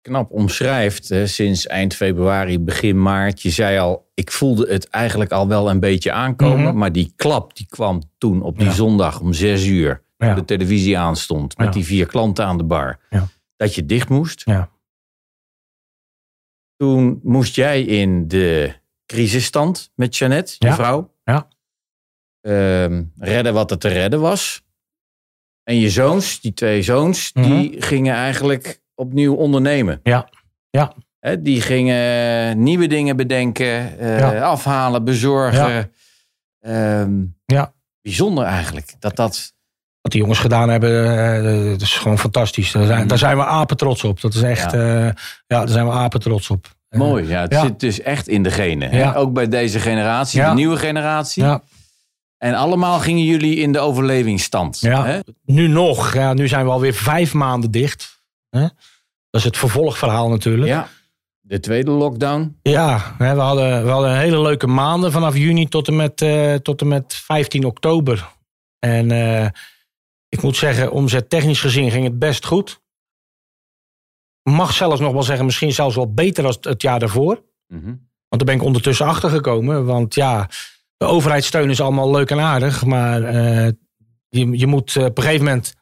knap 0.00 0.30
omschrijft, 0.30 1.08
hè, 1.08 1.26
sinds 1.26 1.66
eind 1.66 1.94
februari, 1.94 2.60
begin 2.60 3.02
maart. 3.02 3.42
Je 3.42 3.50
zei 3.50 3.78
al, 3.78 4.10
ik 4.14 4.30
voelde 4.30 4.72
het 4.72 4.88
eigenlijk 4.88 5.32
al 5.32 5.48
wel 5.48 5.70
een 5.70 5.80
beetje 5.80 6.12
aankomen. 6.12 6.58
Mm 6.58 6.66
-hmm. 6.66 6.78
Maar 6.78 6.92
die 6.92 7.12
klap 7.16 7.56
die 7.56 7.66
kwam 7.66 8.02
toen 8.18 8.42
op 8.42 8.58
die 8.58 8.66
ja. 8.66 8.72
zondag 8.72 9.20
om 9.20 9.32
zes 9.32 9.66
uur. 9.66 10.02
Toen 10.16 10.28
ja. 10.28 10.34
de 10.34 10.44
televisie 10.44 10.98
aanstond 10.98 11.56
met 11.58 11.66
ja. 11.66 11.72
die 11.72 11.84
vier 11.84 12.06
klanten 12.06 12.44
aan 12.44 12.56
de 12.56 12.64
bar. 12.64 13.00
Dat 13.56 13.74
je 13.74 13.86
dicht 13.86 14.08
moest. 14.08 14.44
Toen 16.76 17.20
moest 17.22 17.54
jij 17.54 17.82
in 17.82 18.28
de 18.28 18.74
crisisstand 19.06 19.92
met 19.94 20.16
Jeannette, 20.16 20.54
je 20.58 20.72
vrouw. 20.72 21.14
Ja. 21.24 21.48
ehm, 22.40 23.04
redden 23.16 23.54
wat 23.54 23.70
er 23.70 23.78
te 23.78 23.88
redden 23.88 24.20
was. 24.20 24.62
En 25.62 25.76
je 25.76 25.90
zoons, 25.90 26.40
die 26.40 26.52
twee 26.52 26.82
zoons, 26.82 27.32
Mhm. 27.32 27.48
die 27.48 27.82
gingen 27.82 28.14
eigenlijk 28.14 28.79
opnieuw 29.00 29.34
ondernemen. 29.34 30.00
Ja, 30.02 30.28
ja. 30.70 30.92
Die 31.40 31.60
gingen 31.60 32.62
nieuwe 32.62 32.86
dingen 32.86 33.16
bedenken, 33.16 33.98
eh, 33.98 34.18
Ja. 34.18 34.40
afhalen, 34.40 35.04
bezorgen. 35.04 35.68
Ja. 35.70 35.88
Ehm, 36.60 37.12
Ja. 37.46 37.72
Bijzonder 38.02 38.44
eigenlijk. 38.44 38.94
Dat 38.98 39.16
dat... 39.16 39.52
Wat 40.00 40.12
die 40.12 40.20
jongens 40.20 40.38
gedaan 40.38 40.68
hebben, 40.68 41.18
eh, 41.18 41.70
dat 41.70 41.80
is 41.80 41.96
gewoon 41.96 42.18
fantastisch. 42.18 42.72
Daar 42.72 42.86
zijn, 42.86 43.06
daar 43.06 43.18
zijn 43.18 43.36
we 43.36 43.44
apen 43.44 43.76
trots 43.76 44.04
op. 44.04 44.20
Dat 44.20 44.34
is 44.34 44.42
echt, 44.42 44.72
Ja. 44.72 44.78
ja, 44.84 45.04
ja 45.46 45.58
daar 45.58 45.68
zijn 45.68 45.86
we 45.86 45.92
apen 45.92 46.20
trots 46.20 46.50
op. 46.50 46.66
Eh, 46.88 46.98
Mooi, 46.98 47.26
ja. 47.28 47.40
Het 47.42 47.54
zit 47.54 47.80
dus 47.80 48.00
echt 48.00 48.28
in 48.28 48.42
de 48.42 48.50
genen. 48.50 49.14
Ook 49.14 49.32
bij 49.32 49.48
deze 49.48 49.80
generatie, 49.80 50.42
de 50.42 50.54
nieuwe 50.54 50.76
generatie. 50.76 51.42
Ja, 51.42 51.62
En 52.38 52.54
allemaal 52.54 52.98
gingen 52.98 53.24
jullie 53.24 53.56
in 53.56 53.72
de 53.72 53.78
overlevingsstand. 53.78 54.78
Ja. 54.80 55.04
Hè? 55.06 55.18
nu 55.44 55.68
nog. 55.68 56.14
Ja, 56.14 56.32
nu 56.32 56.48
zijn 56.48 56.64
we 56.64 56.70
alweer 56.70 56.94
vijf 56.94 57.32
maanden 57.34 57.70
dicht. 57.70 58.19
Hè? 58.50 58.60
Dat 59.30 59.40
is 59.40 59.44
het 59.44 59.56
vervolgverhaal 59.56 60.28
natuurlijk. 60.28 60.68
ja. 60.68 60.88
De 61.40 61.60
tweede 61.60 61.90
lockdown. 61.90 62.58
Ja, 62.62 63.14
hè, 63.18 63.34
we 63.34 63.40
hadden, 63.40 63.84
we 63.84 63.90
hadden 63.90 64.18
hele 64.18 64.40
leuke 64.40 64.66
maanden 64.66 65.12
vanaf 65.12 65.36
juni 65.36 65.68
tot 65.68 65.88
en 65.88 65.96
met, 65.96 66.22
eh, 66.22 66.54
tot 66.54 66.80
en 66.80 66.88
met 66.88 67.14
15 67.14 67.64
oktober. 67.64 68.28
En 68.78 69.10
eh, 69.10 69.48
ik 70.28 70.42
moet 70.42 70.56
zeggen, 70.56 70.92
omzettechnisch 70.92 71.60
gezien 71.60 71.90
ging 71.90 72.04
het 72.04 72.18
best 72.18 72.46
goed. 72.46 72.80
Mag 74.42 74.72
zelfs 74.72 75.00
nog 75.00 75.12
wel 75.12 75.22
zeggen, 75.22 75.44
misschien 75.44 75.72
zelfs 75.72 75.94
wel 75.94 76.12
beter 76.12 76.42
dan 76.42 76.56
het 76.60 76.82
jaar 76.82 76.98
daarvoor. 76.98 77.42
Mhm. 77.66 77.86
Want 78.28 78.42
daar 78.42 78.44
ben 78.44 78.54
ik 78.54 78.62
ondertussen 78.62 79.06
achter 79.06 79.30
gekomen. 79.30 79.84
Want 79.84 80.14
ja, 80.14 80.48
de 80.96 81.06
overheidssteun 81.06 81.70
is 81.70 81.80
allemaal 81.80 82.10
leuk 82.10 82.30
en 82.30 82.40
aardig. 82.40 82.84
Maar 82.84 83.22
eh, 83.22 83.72
je, 84.28 84.58
je 84.58 84.66
moet 84.66 84.96
op 84.96 85.16
een 85.16 85.22
gegeven 85.22 85.44
moment 85.44 85.74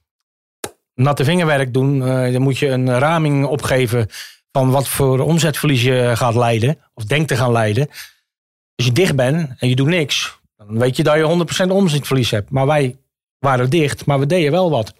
natte 0.98 1.24
vingerwerk 1.24 1.74
doen. 1.74 2.02
Eh, 2.02 2.32
dan 2.32 2.42
moet 2.42 2.58
je 2.58 2.68
een 2.68 2.98
raming 2.98 3.46
opgeven 3.46 4.06
van 4.52 4.70
wat 4.70 4.88
voor 4.88 5.18
omzetverlies 5.20 5.82
je 5.82 6.12
gaat 6.16 6.34
leiden. 6.34 6.78
Of 6.94 7.04
denkt 7.04 7.28
te 7.28 7.36
gaan 7.36 7.52
leiden. 7.52 7.88
Als 8.74 8.86
je 8.86 8.92
dicht 8.92 9.16
bent 9.16 9.54
en 9.58 9.68
je 9.68 9.76
doet 9.76 9.86
niks. 9.86 10.38
Dan 10.56 10.78
weet 10.78 10.96
je 10.96 11.02
dat 11.02 11.16
je 11.16 11.66
100% 11.66 11.70
omzetverlies 11.70 12.30
hebt. 12.30 12.50
Maar 12.50 12.66
wij 12.66 12.96
waren 13.38 13.70
dicht, 13.70 14.06
maar 14.06 14.18
we 14.18 14.26
deden 14.26 14.50
wel 14.50 14.70
wat. 14.70 14.94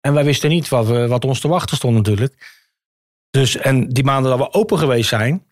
En 0.00 0.14
wij 0.14 0.24
wisten 0.24 0.50
niet 0.50 0.68
wat, 0.68 0.86
we, 0.86 1.08
wat 1.08 1.24
ons 1.24 1.40
te 1.40 1.48
wachten 1.48 1.76
stond 1.76 1.96
natuurlijk. 1.96 2.62
Dus, 3.30 3.56
en 3.56 3.88
die 3.88 4.04
maanden 4.04 4.30
dat 4.38 4.40
we 4.40 4.58
open 4.58 4.78
geweest 4.78 5.08
zijn, 5.08 5.44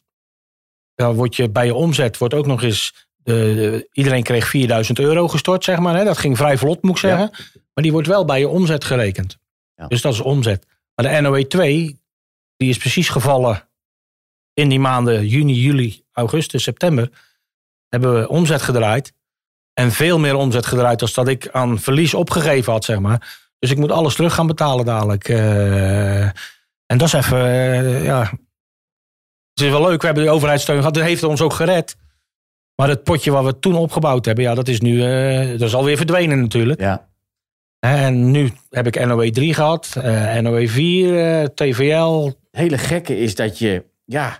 dan 0.94 1.14
word 1.14 1.36
je 1.36 1.50
bij 1.50 1.66
je 1.66 1.74
omzet 1.74 2.18
wordt 2.18 2.34
ook 2.34 2.46
nog 2.46 2.62
eens. 2.62 3.06
De, 3.16 3.32
de- 3.54 3.88
iedereen 3.92 4.22
kreeg 4.22 4.46
4000 4.48 4.98
euro 4.98 5.28
gestort, 5.28 5.64
zeg 5.64 5.78
maar. 5.78 5.96
Hè? 5.96 6.04
Dat 6.04 6.18
ging 6.18 6.36
vrij 6.36 6.58
vlot, 6.58 6.82
moet 6.82 6.90
ik 6.92 6.98
zeggen. 6.98 7.30
Maar 7.74 7.82
die 7.84 7.92
wordt 7.92 8.08
wel 8.08 8.24
bij 8.24 8.38
je 8.38 8.48
omzet 8.48 8.84
gerekend. 8.84 9.38
Ja. 9.82 9.88
Dus 9.88 10.00
dat 10.00 10.12
is 10.12 10.20
omzet. 10.20 10.66
Maar 10.94 11.12
de 11.12 11.20
NOE 11.20 11.46
2, 11.46 12.00
die 12.56 12.68
is 12.68 12.78
precies 12.78 13.08
gevallen 13.08 13.68
in 14.54 14.68
die 14.68 14.80
maanden 14.80 15.26
juni, 15.26 15.54
juli, 15.54 16.04
augustus, 16.12 16.62
september. 16.62 17.10
Hebben 17.88 18.20
we 18.20 18.28
omzet 18.28 18.62
gedraaid. 18.62 19.12
En 19.72 19.92
veel 19.92 20.18
meer 20.18 20.34
omzet 20.34 20.66
gedraaid 20.66 20.98
dan 20.98 21.08
dat 21.14 21.28
ik 21.28 21.48
aan 21.48 21.78
verlies 21.78 22.14
opgegeven 22.14 22.72
had, 22.72 22.84
zeg 22.84 22.98
maar. 22.98 23.40
Dus 23.58 23.70
ik 23.70 23.78
moet 23.78 23.90
alles 23.90 24.14
terug 24.14 24.34
gaan 24.34 24.46
betalen 24.46 24.84
dadelijk. 24.84 25.28
Eh, 25.28 26.24
en 26.86 26.98
dat 26.98 27.02
is 27.02 27.12
even, 27.12 27.46
eh, 27.46 28.04
ja. 28.04 28.20
Het 29.52 29.64
is 29.64 29.70
wel 29.70 29.88
leuk, 29.88 30.00
we 30.00 30.06
hebben 30.06 30.24
de 30.24 30.30
overheidssteun 30.30 30.76
gehad. 30.78 30.94
Dat 30.94 31.02
heeft 31.02 31.22
ons 31.22 31.40
ook 31.40 31.52
gered. 31.52 31.96
Maar 32.74 32.88
het 32.88 33.02
potje 33.02 33.30
wat 33.30 33.44
we 33.44 33.58
toen 33.58 33.74
opgebouwd 33.74 34.24
hebben, 34.24 34.44
ja, 34.44 34.54
dat 34.54 34.68
is 34.68 34.80
nu, 34.80 35.04
eh, 35.04 35.50
dat 35.50 35.68
is 35.68 35.74
alweer 35.74 35.96
verdwenen 35.96 36.40
natuurlijk. 36.40 36.80
Ja. 36.80 37.11
En 37.86 38.30
nu 38.30 38.50
heb 38.70 38.86
ik 38.86 39.06
NOE 39.06 39.30
3 39.30 39.54
gehad, 39.54 39.96
eh, 40.02 40.36
NOE 40.38 40.68
4, 40.68 41.18
eh, 41.40 41.44
TVL. 41.54 42.24
Het 42.24 42.36
hele 42.50 42.78
gekke 42.78 43.18
is 43.18 43.34
dat 43.34 43.58
je, 43.58 43.84
ja, 44.04 44.38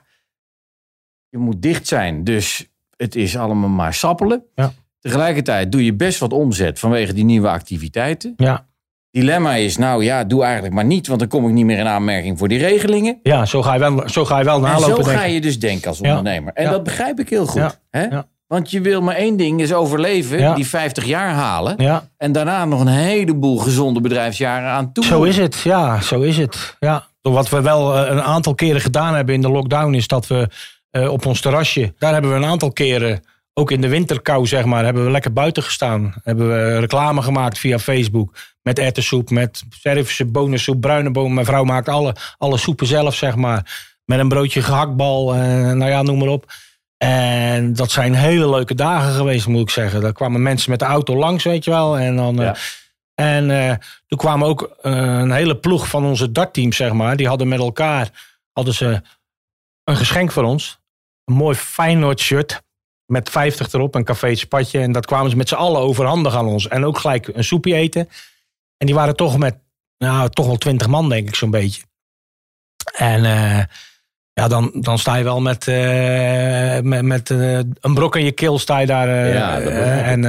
je 1.29 1.39
moet 1.39 1.63
dicht 1.63 1.87
zijn. 1.87 2.25
Dus 2.25 2.67
het 2.97 3.15
is 3.17 3.37
allemaal 3.37 3.69
maar 3.69 3.95
sappelen. 3.95 4.45
Ja. 4.55 4.73
Tegelijkertijd 5.01 5.73
doe 5.73 5.85
je 5.85 5.95
best 5.95 6.19
wat 6.19 6.33
omzet 6.33 6.79
vanwege 6.79 7.13
die 7.13 7.25
nieuwe 7.25 7.49
activiteiten. 7.49 8.33
Ja, 8.37 8.67
Dilemma 9.11 9.55
is, 9.55 9.77
nou 9.77 10.05
ja, 10.05 10.25
doe 10.25 10.43
eigenlijk 10.43 10.75
maar 10.75 10.85
niet, 10.85 11.07
want 11.07 11.21
dan 11.21 11.29
kom 11.29 11.47
ik 11.47 11.53
niet 11.53 11.65
meer 11.65 11.79
in 11.79 11.87
aanmerking 11.87 12.39
voor 12.39 12.49
die 12.49 12.59
regelingen. 12.59 13.19
ja 13.23 13.45
zo, 13.47 13.63
ga 13.63 13.73
je 13.75 13.79
wel, 13.81 14.09
zo 14.09 14.25
ga 14.25 14.39
je 14.39 14.45
wel 14.45 14.55
En 14.57 14.63
nalopen. 14.63 15.05
zo 15.05 15.11
ga 15.11 15.25
je 15.25 15.41
dus 15.41 15.59
denken 15.59 15.89
als 15.89 15.99
Ja. 15.99 16.09
ondernemer. 16.09 16.53
En 16.53 16.71
dat 16.71 16.83
begrijp 16.83 17.21
ik 17.21 17.29
heel 17.29 17.47
goed. 17.47 17.61
Ja. 17.61 17.75
Hè? 17.91 18.09
Want 18.53 18.71
je 18.71 18.81
wil 18.81 19.01
maar 19.01 19.15
één 19.15 19.37
ding, 19.37 19.61
is 19.61 19.73
overleven, 19.73 20.39
Ja. 20.39 20.55
die 20.55 20.67
50 20.67 21.05
jaar 21.05 21.31
halen. 21.31 21.75
Ja, 21.77 22.09
En 22.17 22.33
daarna 22.33 22.65
nog 22.65 22.81
een 22.81 22.87
heleboel 22.87 23.57
gezonde 23.59 24.01
bedrijfsjaren 24.01 24.71
aan 24.71 24.93
toe. 24.93 25.05
zo 25.05 25.23
is 25.23 25.37
het. 25.37 25.61
Ja, 25.65 26.01
zo 26.01 26.21
is 26.21 26.37
het. 26.37 26.77
Ja. 26.79 27.07
Wat 27.23 27.49
we 27.49 27.61
wel 27.61 27.97
eh, 27.97 28.11
een 28.11 28.23
aantal 28.23 28.55
keren 28.55 28.81
gedaan 28.81 29.15
hebben 29.15 29.35
in 29.35 29.41
de 29.41 29.51
lockdown 29.51 29.95
is 29.95 30.07
dat 30.07 30.27
we 30.27 30.49
eh, 30.91 31.09
op 31.13 31.27
ons 31.27 31.41
terrasje, 31.41 31.95
daar 31.99 32.13
hebben 32.13 32.31
we 32.31 32.37
een 32.37 32.45
aantal 32.45 32.73
keren, 32.73 33.21
ook 33.55 33.71
in 33.71 33.81
de 33.81 33.89
winterkou 33.89 34.47
zeg 34.47 34.65
maar, 34.65 34.85
hebben 34.85 35.05
we 35.05 35.11
lekker 35.11 35.33
buiten 35.33 35.63
gestaan. 35.63 36.15
Hebben 36.25 36.49
we 36.49 36.79
reclame 36.79 37.23
gemaakt 37.23 37.59
via 37.59 37.79
Facebook 37.79 38.35
met 38.63 38.79
erwtensoep, 38.79 39.31
met 39.31 39.63
Servische 39.71 40.25
bonensoep, 40.27 40.81
bruine 40.81 41.11
bonen. 41.11 41.35
Mijn 41.35 41.47
vrouw 41.47 41.65
maakt 41.65 41.89
alle, 41.89 42.15
alle 42.39 42.59
soepen 42.59 42.87
zelf 42.87 43.15
zeg 43.15 43.37
maar. 43.37 43.91
Met 44.05 44.19
een 44.19 44.29
broodje 44.29 44.63
gehaktbal, 44.63 45.35
eh, 45.35 45.41
nou 45.73 45.87
ja, 45.91 46.03
noem 46.03 46.19
maar 46.19 46.29
op. 46.29 46.53
En 47.03 47.73
dat 47.73 47.91
zijn 47.91 48.15
hele 48.15 48.51
leuke 48.51 48.75
dagen 48.75 49.13
geweest, 49.13 49.47
moet 49.47 49.61
ik 49.61 49.71
zeggen. 49.71 50.01
Daar 50.01 50.13
kwamen 50.13 50.43
mensen 50.43 50.71
met 50.71 50.79
de 50.79 50.85
auto 50.85 51.17
langs, 51.17 51.45
weet 51.45 51.65
je 51.65 51.71
wel. 51.71 51.99
En 51.99 52.17
dan... 52.17 52.39
eh, 52.39 52.45
Ja. 52.45 52.57
En 53.15 53.51
eh, 53.51 53.77
toen 54.07 54.19
kwamen 54.19 54.49
ook 54.49 54.77
eh, 54.83 54.93
een 54.93 55.33
hele 55.33 55.57
ploeg 55.57 55.89
van 55.89 56.05
onze 56.05 56.33
dartteams, 56.33 56.77
zeg 56.77 56.93
maar. 56.93 57.17
Die 57.17 57.29
hadden 57.29 57.49
met 57.49 57.59
elkaar 57.59 58.11
hadden 58.53 58.75
ze 58.75 59.03
een 59.85 59.97
geschenk 59.97 60.33
voor 60.33 60.45
ons. 60.45 60.79
Een 61.25 61.35
mooi 61.35 61.57
Feyenoord 61.57 62.21
shirt 62.21 62.63
met 63.07 63.31
50 63.31 63.73
erop, 63.73 63.95
een 63.95 64.05
café 64.05 64.35
spatje. 64.35 64.81
En 64.81 64.93
dat 64.93 65.07
kwamen 65.07 65.31
ze 65.31 65.37
met 65.37 65.49
z'n 65.49 65.55
allen 65.55 65.81
overhandig 65.81 66.35
aan 66.37 66.47
ons. 66.47 66.69
En 66.69 66.85
ook 66.85 66.99
gelijk 66.99 67.27
een 67.27 67.45
soepje 67.45 67.75
eten. 67.75 68.09
En 68.77 68.87
die 68.87 68.95
waren 68.95 69.17
toch 69.17 69.39
met, 69.39 69.57
nou, 69.99 70.29
toch 70.29 70.47
wel 70.47 70.57
20 70.57 70.87
man, 70.87 71.09
denk 71.09 71.29
ik, 71.29 71.35
zo'n 71.35 71.51
beetje. 71.51 71.83
En 72.97 73.25
eh, 73.25 73.65
ja, 74.43 74.49
dan, 74.49 74.71
dan 74.75 74.99
sta 74.99 75.17
je 75.17 75.25
wel 75.25 75.41
met, 75.41 75.69
eh, 75.69 76.79
met, 76.81 77.03
met 77.03 77.31
eh, 77.31 77.59
een 77.81 77.95
brok 77.95 78.17
in 78.17 78.25
je 78.25 78.33
keel, 78.33 78.59
sta 78.59 78.79
je 78.79 78.87
daar. 78.87 79.09
eh, 79.09 79.35
Ja, 79.35 79.61
en, 80.03 80.25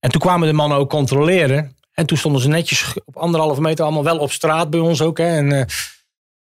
en 0.00 0.10
toen 0.10 0.20
kwamen 0.20 0.48
de 0.48 0.54
mannen 0.54 0.78
ook 0.78 0.90
controleren. 0.90 1.76
En 1.92 2.06
toen 2.06 2.16
stonden 2.18 2.40
ze 2.40 2.48
netjes 2.48 2.94
op 3.04 3.16
anderhalve 3.16 3.60
meter 3.60 3.84
allemaal 3.84 4.04
wel 4.04 4.18
op 4.18 4.32
straat 4.32 4.70
bij 4.70 4.80
ons 4.80 5.00
ook. 5.02 5.18
Hè. 5.18 5.26
En, 5.26 5.66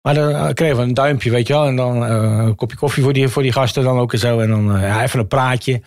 maar 0.02 0.14
dan 0.14 0.54
kregen 0.54 0.76
we 0.78 0.82
een 0.82 0.94
duimpje, 0.94 1.32
weet 1.32 1.48
je 1.48 1.54
wel. 1.54 1.66
En 1.66 1.76
dan 1.76 2.02
een 2.02 2.56
kopje 2.56 2.78
koffie 2.78 3.04
voor 3.04 3.14
die, 3.14 3.28
voor 3.28 3.42
die 3.42 3.52
gasten 3.52 3.84
dan 3.84 4.00
ook 4.00 4.14
en 4.14 4.20
zo. 4.20 4.40
En 4.40 4.50
dan 4.50 4.80
ja, 4.82 5.04
even 5.04 5.20
een 5.20 5.28
praatje. 5.28 5.82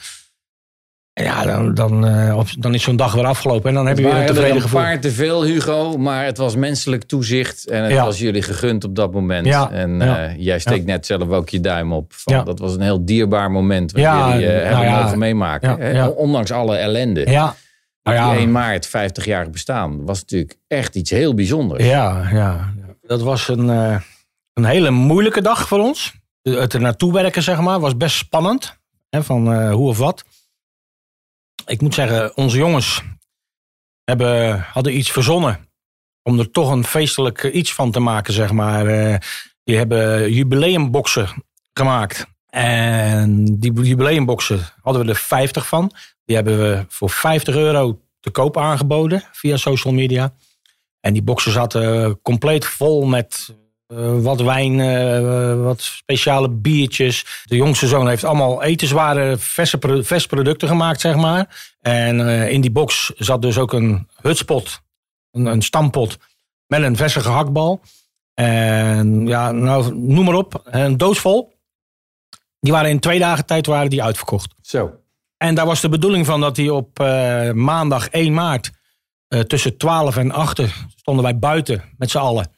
En 1.13 1.25
ja, 1.25 1.45
dan, 1.45 1.75
dan, 1.75 2.07
eh, 2.07 2.41
dan 2.59 2.75
is 2.75 2.83
zo'n 2.83 2.97
dag 2.97 3.15
weer 3.15 3.25
afgelopen. 3.27 3.69
En 3.69 3.75
dan 3.75 3.87
heb 3.87 3.99
je 3.99 4.05
weer 4.05 4.15
een 4.15 4.27
tevreden 4.27 4.57
een 4.57 4.63
gevoel. 4.63 4.81
paar 4.81 5.01
te 5.01 5.11
veel, 5.11 5.45
Hugo. 5.45 5.97
Maar 5.99 6.25
het 6.25 6.39
was 6.39 6.57
menselijk 6.57 7.03
toezicht. 7.03 7.67
En 7.69 7.83
het 7.83 7.93
Ja. 7.93 8.05
was 8.05 8.19
jullie 8.19 8.43
gegund 8.43 8.85
op 8.85 8.97
dat 8.97 9.13
moment. 9.13 9.47
Ja, 9.47 9.71
En 9.71 10.01
ja. 10.01 10.27
eh, 10.29 10.39
jij 10.39 10.59
steekt 10.59 10.87
net 10.87 11.07
zelf 11.07 11.29
ook 11.29 11.49
je 11.49 11.61
duim 11.61 11.93
op. 11.93 12.13
Van. 12.13 12.45
Dat 12.45 12.59
was 12.59 12.75
een 12.75 12.81
heel 12.81 13.05
dierbaar 13.05 13.51
moment. 13.51 13.93
Wat 13.93 14.01
Ja, 14.01 14.29
jullie 14.33 14.47
eh, 14.47 14.53
nou 14.55 14.67
hebben 14.67 14.85
ja. 14.95 15.03
mogen 15.03 15.19
meemaken. 15.19 16.17
Ondanks 16.17 16.51
alle 16.53 16.77
ellende. 16.77 17.31
Ja, 17.31 17.55
nou 18.03 18.17
ja. 18.17 18.35
1 18.37 18.53
maart, 18.53 18.89
50-jarig 18.89 19.51
bestaan. 19.51 20.05
was 20.05 20.21
natuurlijk 20.21 20.57
echt 20.69 20.95
iets 20.95 21.11
heel 21.11 21.35
bijzonders. 21.35 21.85
Ja, 21.85 22.29
ja. 22.33 22.73
Dat 23.03 23.23
was 23.23 23.49
een, 23.49 23.69
een 24.53 24.65
hele 24.65 24.91
moeilijke 24.91 25.43
dag 25.43 25.69
voor 25.69 25.79
ons. 25.79 26.13
Het 26.43 26.73
er 26.73 26.81
naartoe 26.81 27.13
werken, 27.13 27.43
zeg 27.43 27.61
maar, 27.61 27.81
was 27.81 27.97
best 27.97 28.17
spannend. 28.17 28.79
Hè, 29.11 29.23
van 29.23 29.69
hoe 29.71 29.89
of 29.89 29.99
wat. 29.99 30.25
Ik 31.67 31.81
moet 31.81 31.95
zeggen, 31.95 32.37
onze 32.37 32.57
jongens 32.57 33.03
hebben, 34.05 34.61
hadden 34.61 34.97
iets 34.97 35.11
verzonnen. 35.11 35.69
Om 36.23 36.39
er 36.39 36.51
toch 36.51 36.71
een 36.71 36.85
feestelijk 36.85 37.45
eh, 37.45 37.55
iets 37.55 37.75
van 37.75 37.91
te 37.91 38.01
maken, 38.01 38.33
zeg 38.33 38.53
maar. 38.53 38.87
Eh, 38.87 39.19
die 39.65 39.77
hebben 39.77 40.33
jubileumboxen 40.33 41.45
gemaakt. 41.73 42.27
En 42.47 43.45
die 43.45 43.73
jubileumboxen 43.73 44.61
hadden 44.81 45.05
we 45.05 45.09
er 45.09 45.17
50 45.17 45.67
van. 45.67 45.93
Die 46.25 46.37
hebben 46.37 46.59
we 46.59 46.85
voor 46.89 47.11
50 47.11 47.55
euro 47.55 48.01
te 48.21 48.31
koop 48.31 48.57
aangeboden 48.57 49.23
via 49.33 49.57
social 49.57 49.93
media. 49.93 50.35
En 51.01 51.13
die 51.13 51.23
boxen 51.23 51.53
zaten 51.53 52.21
compleet 52.23 52.67
vol 52.67 53.05
met 53.05 53.55
eh, 53.97 54.19
wat 54.23 54.41
wijn, 54.41 54.81
eh, 54.81 55.63
wat 55.63 55.81
speciale 55.81 56.49
biertjes. 56.49 57.45
De 57.45 57.57
jongste 57.57 57.87
zoon 57.87 58.09
heeft 58.09 58.25
allemaal 58.25 58.63
etensware, 58.63 59.39
verse 59.39 59.79
pro- 59.79 60.03
vers 60.03 60.27
producten 60.27 60.69
gemaakt, 60.69 61.01
zeg 61.01 61.17
maar. 61.17 61.75
En 61.81 62.29
eh, 62.29 62.51
in 62.51 62.61
die 62.61 62.71
box 62.71 63.13
zat 63.17 63.43
dus 63.43 63.59
ook 63.59 63.73
een 63.73 64.09
hutspot, 64.21 64.81
een, 65.31 65.47
een 65.47 65.63
stampot 65.63 66.19
met 66.67 66.83
een 66.83 66.97
verse 66.97 67.21
gehaktbal. 67.21 67.81
En 68.35 69.27
ja, 69.27 69.51
nou, 69.51 69.95
noem 69.95 70.25
maar 70.25 70.35
op, 70.35 70.63
een 70.65 70.97
doos 70.97 71.19
vol. 71.19 71.53
Die 72.61 72.73
waren 72.73 72.91
in 72.91 73.01
twee 73.01 73.19
dagen 73.19 73.47
tijd 73.47 73.67
waren 73.67 73.91
die 73.91 74.03
uitverkocht. 74.03 74.55
Zo. 74.61 74.95
En 75.37 75.55
daar 75.55 75.67
was 75.67 75.81
de 75.81 75.89
bedoeling 75.89 76.27
van 76.27 76.41
dat 76.41 76.57
hij 76.57 76.69
op 76.69 76.99
maandag 77.55 78.09
1 78.09 78.35
maart 78.35 78.71
tussen 79.47 79.77
12 79.77 80.17
en 80.17 80.33
8 80.33 80.61
stonden 80.97 81.25
wij 81.25 81.39
buiten 81.39 81.83
met 81.99 82.11
z'n 82.11 82.19
allen. 82.19 82.51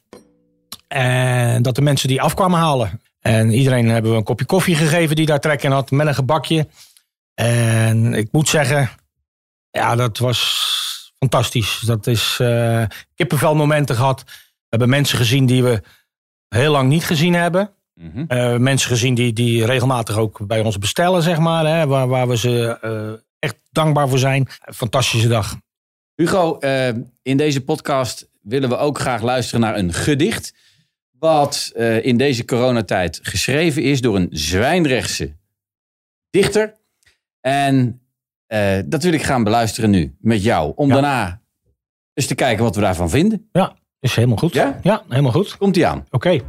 En 0.95 1.61
dat 1.61 1.75
de 1.75 1.81
mensen 1.81 2.07
die 2.07 2.21
afkwamen 2.21 2.59
halen. 2.59 3.01
En 3.19 3.51
iedereen 3.51 3.89
hebben 3.89 4.11
we 4.11 4.17
een 4.17 4.23
kopje 4.23 4.45
koffie 4.45 4.75
gegeven 4.75 5.15
die 5.15 5.25
daar 5.25 5.39
trek 5.39 5.63
in 5.63 5.71
had 5.71 5.91
met 5.91 6.07
een 6.07 6.15
gebakje. 6.15 6.67
En 7.33 8.13
ik 8.13 8.27
moet 8.31 8.49
zeggen, 8.49 8.89
ja, 9.69 9.95
dat 9.95 10.17
was 10.17 11.11
fantastisch. 11.17 11.79
Dat 11.79 12.07
is 12.07 12.37
uh, 12.41 12.83
kippenvelmomenten 13.15 13.95
gehad. 13.95 14.23
We 14.25 14.31
hebben 14.69 14.89
mensen 14.89 15.17
gezien 15.17 15.45
die 15.45 15.63
we 15.63 15.81
heel 16.47 16.71
lang 16.71 16.89
niet 16.89 17.05
gezien 17.05 17.33
hebben. 17.33 17.71
Mm 17.93 18.11
-hmm. 18.27 18.63
mensen 18.63 18.89
gezien 18.89 19.15
die, 19.15 19.33
die 19.33 19.65
regelmatig 19.65 20.17
ook 20.17 20.47
bij 20.47 20.61
ons 20.61 20.77
bestellen, 20.77 21.21
zeg 21.21 21.37
maar. 21.37 21.65
Hè, 21.65 21.87
waar, 21.87 22.07
waar 22.07 22.27
we 22.27 22.37
ze 22.37 22.77
uh, 22.83 23.19
echt 23.39 23.55
dankbaar 23.71 24.09
voor 24.09 24.19
zijn. 24.19 24.47
Fantastische 24.73 25.27
dag. 25.27 25.55
Hugo, 26.15 26.57
in 27.21 27.37
deze 27.37 27.63
podcast 27.63 28.29
willen 28.41 28.69
we 28.69 28.77
ook 28.77 28.99
graag 28.99 29.21
luisteren 29.21 29.61
naar 29.61 29.77
een 29.77 29.93
gedicht. 29.93 30.53
Wat 31.25 31.71
in 32.01 32.17
deze 32.17 32.45
coronatijd 32.45 33.19
geschreven 33.21 33.83
is 33.83 34.01
door 34.01 34.15
een 34.15 34.27
Zwijnrechtse 34.31 35.35
dichter. 36.29 36.75
En 37.41 38.01
dat 38.85 39.03
wil 39.03 39.13
ik 39.13 39.23
gaan 39.23 39.43
beluisteren 39.43 39.89
nu 39.89 40.15
met 40.19 40.43
jou. 40.43 40.73
Om 40.75 40.87
ja. 40.87 40.93
daarna 40.93 41.41
eens 42.13 42.27
te 42.27 42.35
kijken 42.35 42.63
wat 42.63 42.75
we 42.75 42.81
daarvan 42.81 43.09
vinden. 43.09 43.49
Ja, 43.51 43.75
is 43.99 44.15
helemaal 44.15 44.37
goed. 44.37 44.53
Ja, 44.53 44.79
ja 44.83 45.03
helemaal 45.09 45.31
goed. 45.31 45.57
Komt-ie 45.57 45.87
aan. 45.87 46.05
Oké. 46.09 46.15
Okay. 46.15 46.41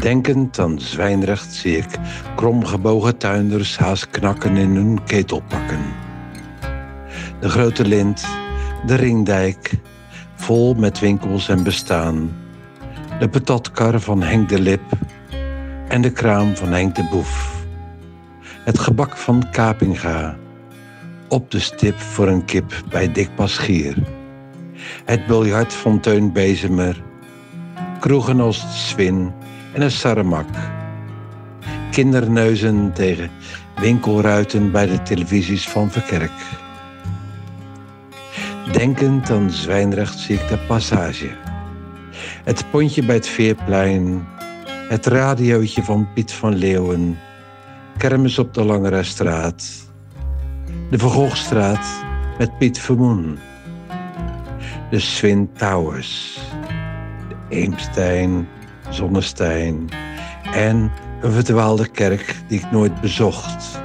Denkend 0.00 0.58
aan 0.58 0.80
Zwijnrecht 0.80 1.54
zie 1.54 1.76
ik 1.76 1.98
kromgebogen 2.36 3.16
tuinders 3.16 3.76
haast 3.76 4.10
knakken 4.10 4.56
in 4.56 4.74
hun 4.74 5.04
ketelpakken. 5.04 5.80
De 7.40 7.48
grote 7.48 7.84
lint, 7.84 8.26
de 8.86 8.94
ringdijk, 8.94 9.72
vol 10.34 10.74
met 10.74 10.98
winkels 10.98 11.48
en 11.48 11.62
bestaan. 11.62 12.46
De 13.18 13.28
patatkar 13.28 14.00
van 14.00 14.22
Henk 14.22 14.48
de 14.48 14.60
Lip 14.60 14.80
en 15.88 16.02
de 16.02 16.10
kraam 16.10 16.56
van 16.56 16.72
Henk 16.72 16.94
de 16.94 17.08
Boef. 17.10 17.64
Het 18.64 18.78
gebak 18.78 19.16
van 19.16 19.50
Kapinga, 19.50 20.36
op 21.28 21.50
de 21.50 21.58
stip 21.58 21.98
voor 21.98 22.28
een 22.28 22.44
kip 22.44 22.82
bij 22.90 23.12
Dick 23.12 23.34
Paschier. 23.34 23.96
Het 25.04 25.26
biljart 25.26 25.74
van 25.74 26.00
Teun 26.00 26.32
Bezemer, 26.32 27.02
kroegen 28.00 28.40
als 28.40 28.88
Swin 28.88 29.32
en 29.72 29.82
een 29.82 29.90
sarremak. 29.90 30.48
Kinderneuzen 31.90 32.92
tegen 32.92 33.30
winkelruiten 33.80 34.72
bij 34.72 34.86
de 34.86 35.02
televisies 35.02 35.68
van 35.68 35.90
Verkerk. 35.90 36.32
Denkend 38.72 39.30
aan 39.30 39.50
Zwijnrecht 39.50 40.18
zie 40.18 40.36
ik 40.36 40.48
de 40.48 40.58
passage. 40.58 41.47
Het 42.48 42.70
pontje 42.70 43.04
bij 43.04 43.14
het 43.14 43.28
Veerplein, 43.28 44.26
het 44.88 45.06
radiootje 45.06 45.82
van 45.82 46.08
Piet 46.14 46.32
van 46.32 46.54
Leeuwen, 46.54 47.18
kermis 47.96 48.38
op 48.38 48.54
de 48.54 48.64
Langere 48.64 49.02
Straat, 49.02 49.90
de 50.90 50.98
Verhoogstraat 50.98 51.86
met 52.38 52.58
Piet 52.58 52.78
Vermoen, 52.78 53.38
de 54.90 54.98
Swin 54.98 55.50
Towers, 55.52 56.38
de 57.28 57.56
Eemstein, 57.56 58.48
Zonnestein 58.88 59.88
en 60.52 60.92
een 61.20 61.32
verdwaalde 61.32 61.88
kerk 61.88 62.36
die 62.46 62.58
ik 62.58 62.70
nooit 62.70 63.00
bezocht. 63.00 63.80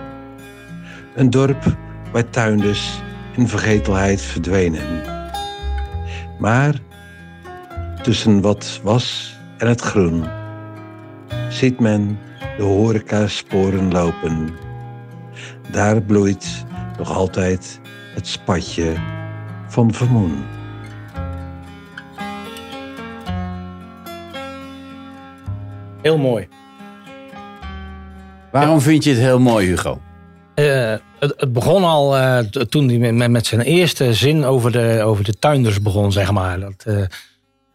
Een 1.16 1.30
dorp 1.30 1.78
waar 2.12 2.30
tuinders 2.30 3.02
in 3.36 3.48
vergetelheid 3.48 4.22
verdwenen. 4.22 5.02
Maar 6.40 6.74
tussen 8.04 8.42
wat 8.42 8.80
was 8.84 9.36
en 9.58 9.68
het 9.68 9.82
groen 9.82 10.26
ziet 11.50 11.80
men 11.80 12.20
de 12.58 12.64
horeca-sporen 12.64 13.92
lopen. 13.92 14.50
Daar 15.72 16.02
bloeit 16.02 16.66
nog 16.98 17.12
altijd 17.16 17.80
het 18.16 18.28
spatje 18.28 18.94
van 19.68 19.94
vermoen. 19.94 20.44
Heel 26.02 26.18
mooi. 26.18 26.48
Waarom 28.52 28.82
vind 28.82 29.04
je 29.04 29.10
het 29.10 29.20
heel 29.20 29.40
mooi, 29.40 29.68
Hugo? 29.68 30.02
Uh, 30.56 30.96
het, 31.20 31.34
het, 31.38 31.54
begon 31.54 31.84
al 31.84 32.18
uh, 32.18 32.40
toen 32.40 32.90
hij 32.90 33.12
met, 33.12 33.32
met, 33.32 33.46
zijn 33.46 33.62
eerste 33.62 34.14
zin 34.14 34.44
over 34.44 34.72
de, 34.72 35.02
over 35.04 35.24
de 35.24 35.40
tuinders 35.40 35.82
begon, 35.82 36.12
zeg 36.12 36.32
maar. 36.32 36.60
Dat, 36.60 36.84
uh, 36.88 37.04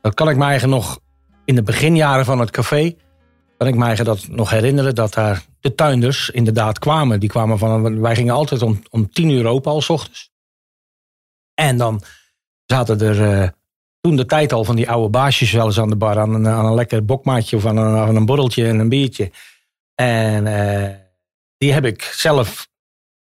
dat 0.00 0.14
kan 0.14 0.28
ik 0.28 0.36
me 0.36 0.44
eigenlijk 0.44 0.82
nog 0.82 1.00
in 1.44 1.54
de 1.54 1.62
beginjaren 1.62 2.24
van 2.24 2.38
het 2.38 2.50
café... 2.50 2.96
kan 3.56 3.68
ik 3.68 3.74
me 3.74 3.84
eigenlijk 3.84 4.18
dat 4.18 4.28
nog 4.36 4.50
herinneren 4.50 4.94
dat 4.94 5.14
daar 5.14 5.44
de 5.60 5.74
tuinders 5.74 6.30
inderdaad 6.30 6.78
kwamen. 6.78 7.20
Die 7.20 7.28
kwamen 7.28 7.58
van, 7.58 8.00
wij 8.00 8.14
gingen 8.14 8.34
altijd 8.34 8.62
om, 8.62 8.82
om 8.90 9.10
tien 9.10 9.30
uur 9.30 9.46
open 9.46 9.70
al 9.70 9.80
s 9.80 9.88
ochtends. 9.88 10.30
En 11.54 11.76
dan 11.76 12.02
zaten 12.64 13.00
er 13.00 13.54
toen 14.00 14.16
de 14.16 14.26
tijd 14.26 14.52
al 14.52 14.64
van 14.64 14.76
die 14.76 14.90
oude 14.90 15.08
baasjes 15.08 15.52
wel 15.52 15.66
eens 15.66 15.80
aan 15.80 15.88
de 15.88 15.96
bar. 15.96 16.18
Aan 16.18 16.34
een, 16.34 16.48
aan 16.48 16.64
een 16.64 16.74
lekker 16.74 17.04
bokmaatje 17.04 17.56
of 17.56 17.66
aan 17.66 17.76
een, 17.76 18.16
een 18.16 18.26
borreltje 18.26 18.66
en 18.66 18.78
een 18.78 18.88
biertje. 18.88 19.30
En 19.94 20.46
uh, 20.46 20.94
die 21.56 21.72
heb 21.72 21.84
ik 21.84 22.02
zelf 22.02 22.68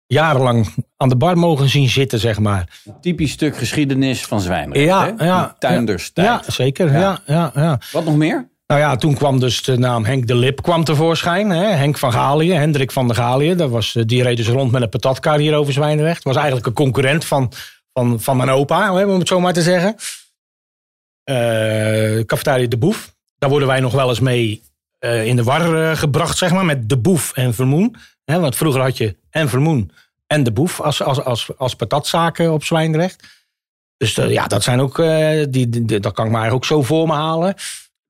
jarenlang 0.08 0.68
aan 0.98 1.10
de 1.10 1.16
bar 1.16 1.38
mogen 1.38 1.70
zien 1.70 1.90
zitten, 1.90 2.20
zeg 2.20 2.40
maar. 2.40 2.82
Typisch 3.02 3.32
stuk 3.32 3.58
geschiedenis 3.58 4.26
van 4.26 4.42
Zwijnrecht, 4.42 4.86
ja, 4.86 5.14
hè? 5.18 5.26
Ja, 5.26 5.56
tuinders 5.60 6.12
ja, 6.14 6.42
zeker. 6.48 6.92
Ja. 6.92 7.00
Ja, 7.00 7.22
ja, 7.26 7.52
ja. 7.56 7.80
Wat 7.92 8.06
nog 8.06 8.16
meer? 8.16 8.50
Nou 8.68 8.80
ja, 8.82 8.96
toen 8.96 9.16
kwam 9.16 9.40
dus 9.40 9.64
de 9.64 9.78
naam 9.78 10.06
Henk 10.06 10.28
de 10.28 10.36
Lip 10.36 10.62
kwam 10.62 10.84
tevoorschijn. 10.84 11.50
Hè? 11.50 11.66
Henk 11.66 11.98
van 11.98 12.12
Galië, 12.12 12.54
Hendrik 12.54 12.92
van 12.92 13.08
de 13.08 13.14
Galië. 13.14 13.56
Dat 13.56 13.70
was, 13.70 13.98
die 14.06 14.24
reed 14.24 14.38
dus 14.38 14.48
rond 14.48 14.72
met 14.72 14.82
een 14.82 14.90
patatkar 14.90 15.38
hier 15.38 15.56
over 15.56 15.74
Zwijnrecht. 15.74 16.24
Was 16.24 16.36
eigenlijk 16.36 16.66
een 16.66 16.74
concurrent 16.74 17.26
van, 17.26 17.52
van, 17.94 18.22
van 18.22 18.38
mijn 18.38 18.50
opa, 18.50 19.06
om 19.06 19.20
het 19.20 19.28
zo 19.28 19.40
maar 19.40 19.54
te 19.54 19.62
zeggen 19.62 19.96
uh, 21.26 22.24
cafetaria 22.26 22.68
De 22.68 22.78
Boef. 22.78 23.16
Daar 23.38 23.50
worden 23.50 23.68
wij 23.68 23.80
nog 23.80 23.94
wel 23.94 24.10
eens 24.10 24.20
mee 24.20 24.62
uh, 25.00 25.26
in 25.26 25.36
de 25.36 25.44
war 25.44 25.74
uh, 25.74 25.96
gebracht, 25.96 26.38
zeg 26.38 26.52
maar, 26.52 26.66
met 26.66 26.90
De 26.90 26.98
Boef 26.98 27.34
en 27.34 27.54
Vermoen. 27.54 27.96
He, 28.26 28.40
want 28.40 28.56
vroeger 28.56 28.82
had 28.82 28.98
je 28.98 29.16
en 29.30 29.50
Vermoen 29.50 29.92
en 30.28 30.44
De 30.44 30.52
Boef 30.52 30.82
als, 30.82 31.02
als, 31.02 31.24
als, 31.24 31.50
als 31.58 31.76
patatzaken 31.76 32.54
op 32.54 32.64
Zwijndrecht. 32.64 33.24
Dus 33.98 34.16
ja, 34.16 34.48
dat 34.48 34.64
zijn 34.64 34.80
ook, 34.80 34.96
die, 35.50 35.70
die, 35.70 36.00
dat 36.00 36.14
kan 36.14 36.26
ik 36.26 36.32
maar 36.32 36.52
ook 36.52 36.66
zo 36.66 36.82
voor 36.82 37.08
me 37.08 37.14
halen. 37.14 37.56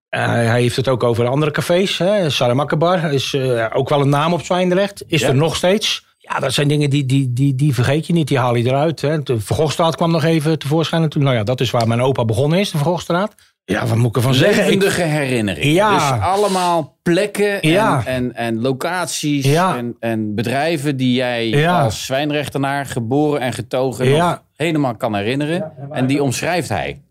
hij 0.09 0.61
heeft 0.61 0.75
het 0.75 0.87
ook 0.87 1.03
over 1.03 1.27
andere 1.27 1.51
cafés. 1.51 2.01
Saramakkebar 2.27 3.13
is 3.13 3.35
ook 3.73 3.89
wel 3.89 4.01
een 4.01 4.09
naam 4.09 4.33
op 4.33 4.41
Zwijndrecht. 4.41 5.03
Is 5.07 5.21
ja. 5.21 5.27
er 5.27 5.35
nog 5.35 5.55
steeds. 5.55 6.05
Ja, 6.17 6.39
dat 6.39 6.53
zijn 6.53 6.67
dingen 6.67 6.89
die, 6.89 7.05
die, 7.05 7.33
die, 7.33 7.55
die 7.55 7.73
vergeet 7.73 8.07
je 8.07 8.13
niet, 8.13 8.27
die 8.27 8.39
haal 8.39 8.55
je 8.55 8.65
eruit. 8.65 9.01
Hè. 9.01 9.23
De 9.23 9.39
Vergochtstraat 9.39 9.95
kwam 9.95 10.11
nog 10.11 10.23
even 10.23 10.59
tevoorschijn. 10.59 11.11
Nou 11.17 11.35
ja, 11.35 11.43
dat 11.43 11.61
is 11.61 11.71
waar 11.71 11.87
mijn 11.87 12.01
opa 12.01 12.25
begonnen 12.25 12.59
is, 12.59 12.71
de 12.71 12.77
Vergochtstraat. 12.77 13.35
Ja, 13.65 13.85
wat 13.87 13.97
moet 13.97 14.09
ik 14.09 14.15
ervan 14.15 14.33
zeggen? 14.33 14.63
Levendige 14.63 15.01
herinnering. 15.01 15.73
Ja. 15.73 15.93
Dus 15.93 16.21
allemaal 16.21 16.97
plekken 17.03 17.61
en, 17.61 17.69
ja. 17.69 18.05
en, 18.05 18.35
en 18.35 18.61
locaties 18.61 19.45
ja. 19.45 19.77
en, 19.77 19.95
en 19.99 20.35
bedrijven 20.35 20.97
die 20.97 21.15
jij 21.15 21.47
ja. 21.47 21.83
als 21.83 22.05
zwijnrechtenaar 22.05 22.85
geboren 22.85 23.41
en 23.41 23.53
getogen 23.53 24.09
nog 24.09 24.43
helemaal 24.55 24.95
kan 24.95 25.15
herinneren. 25.15 25.71
en 25.91 26.07
die 26.07 26.23
omschrijft 26.23 26.69
hij. 26.69 27.01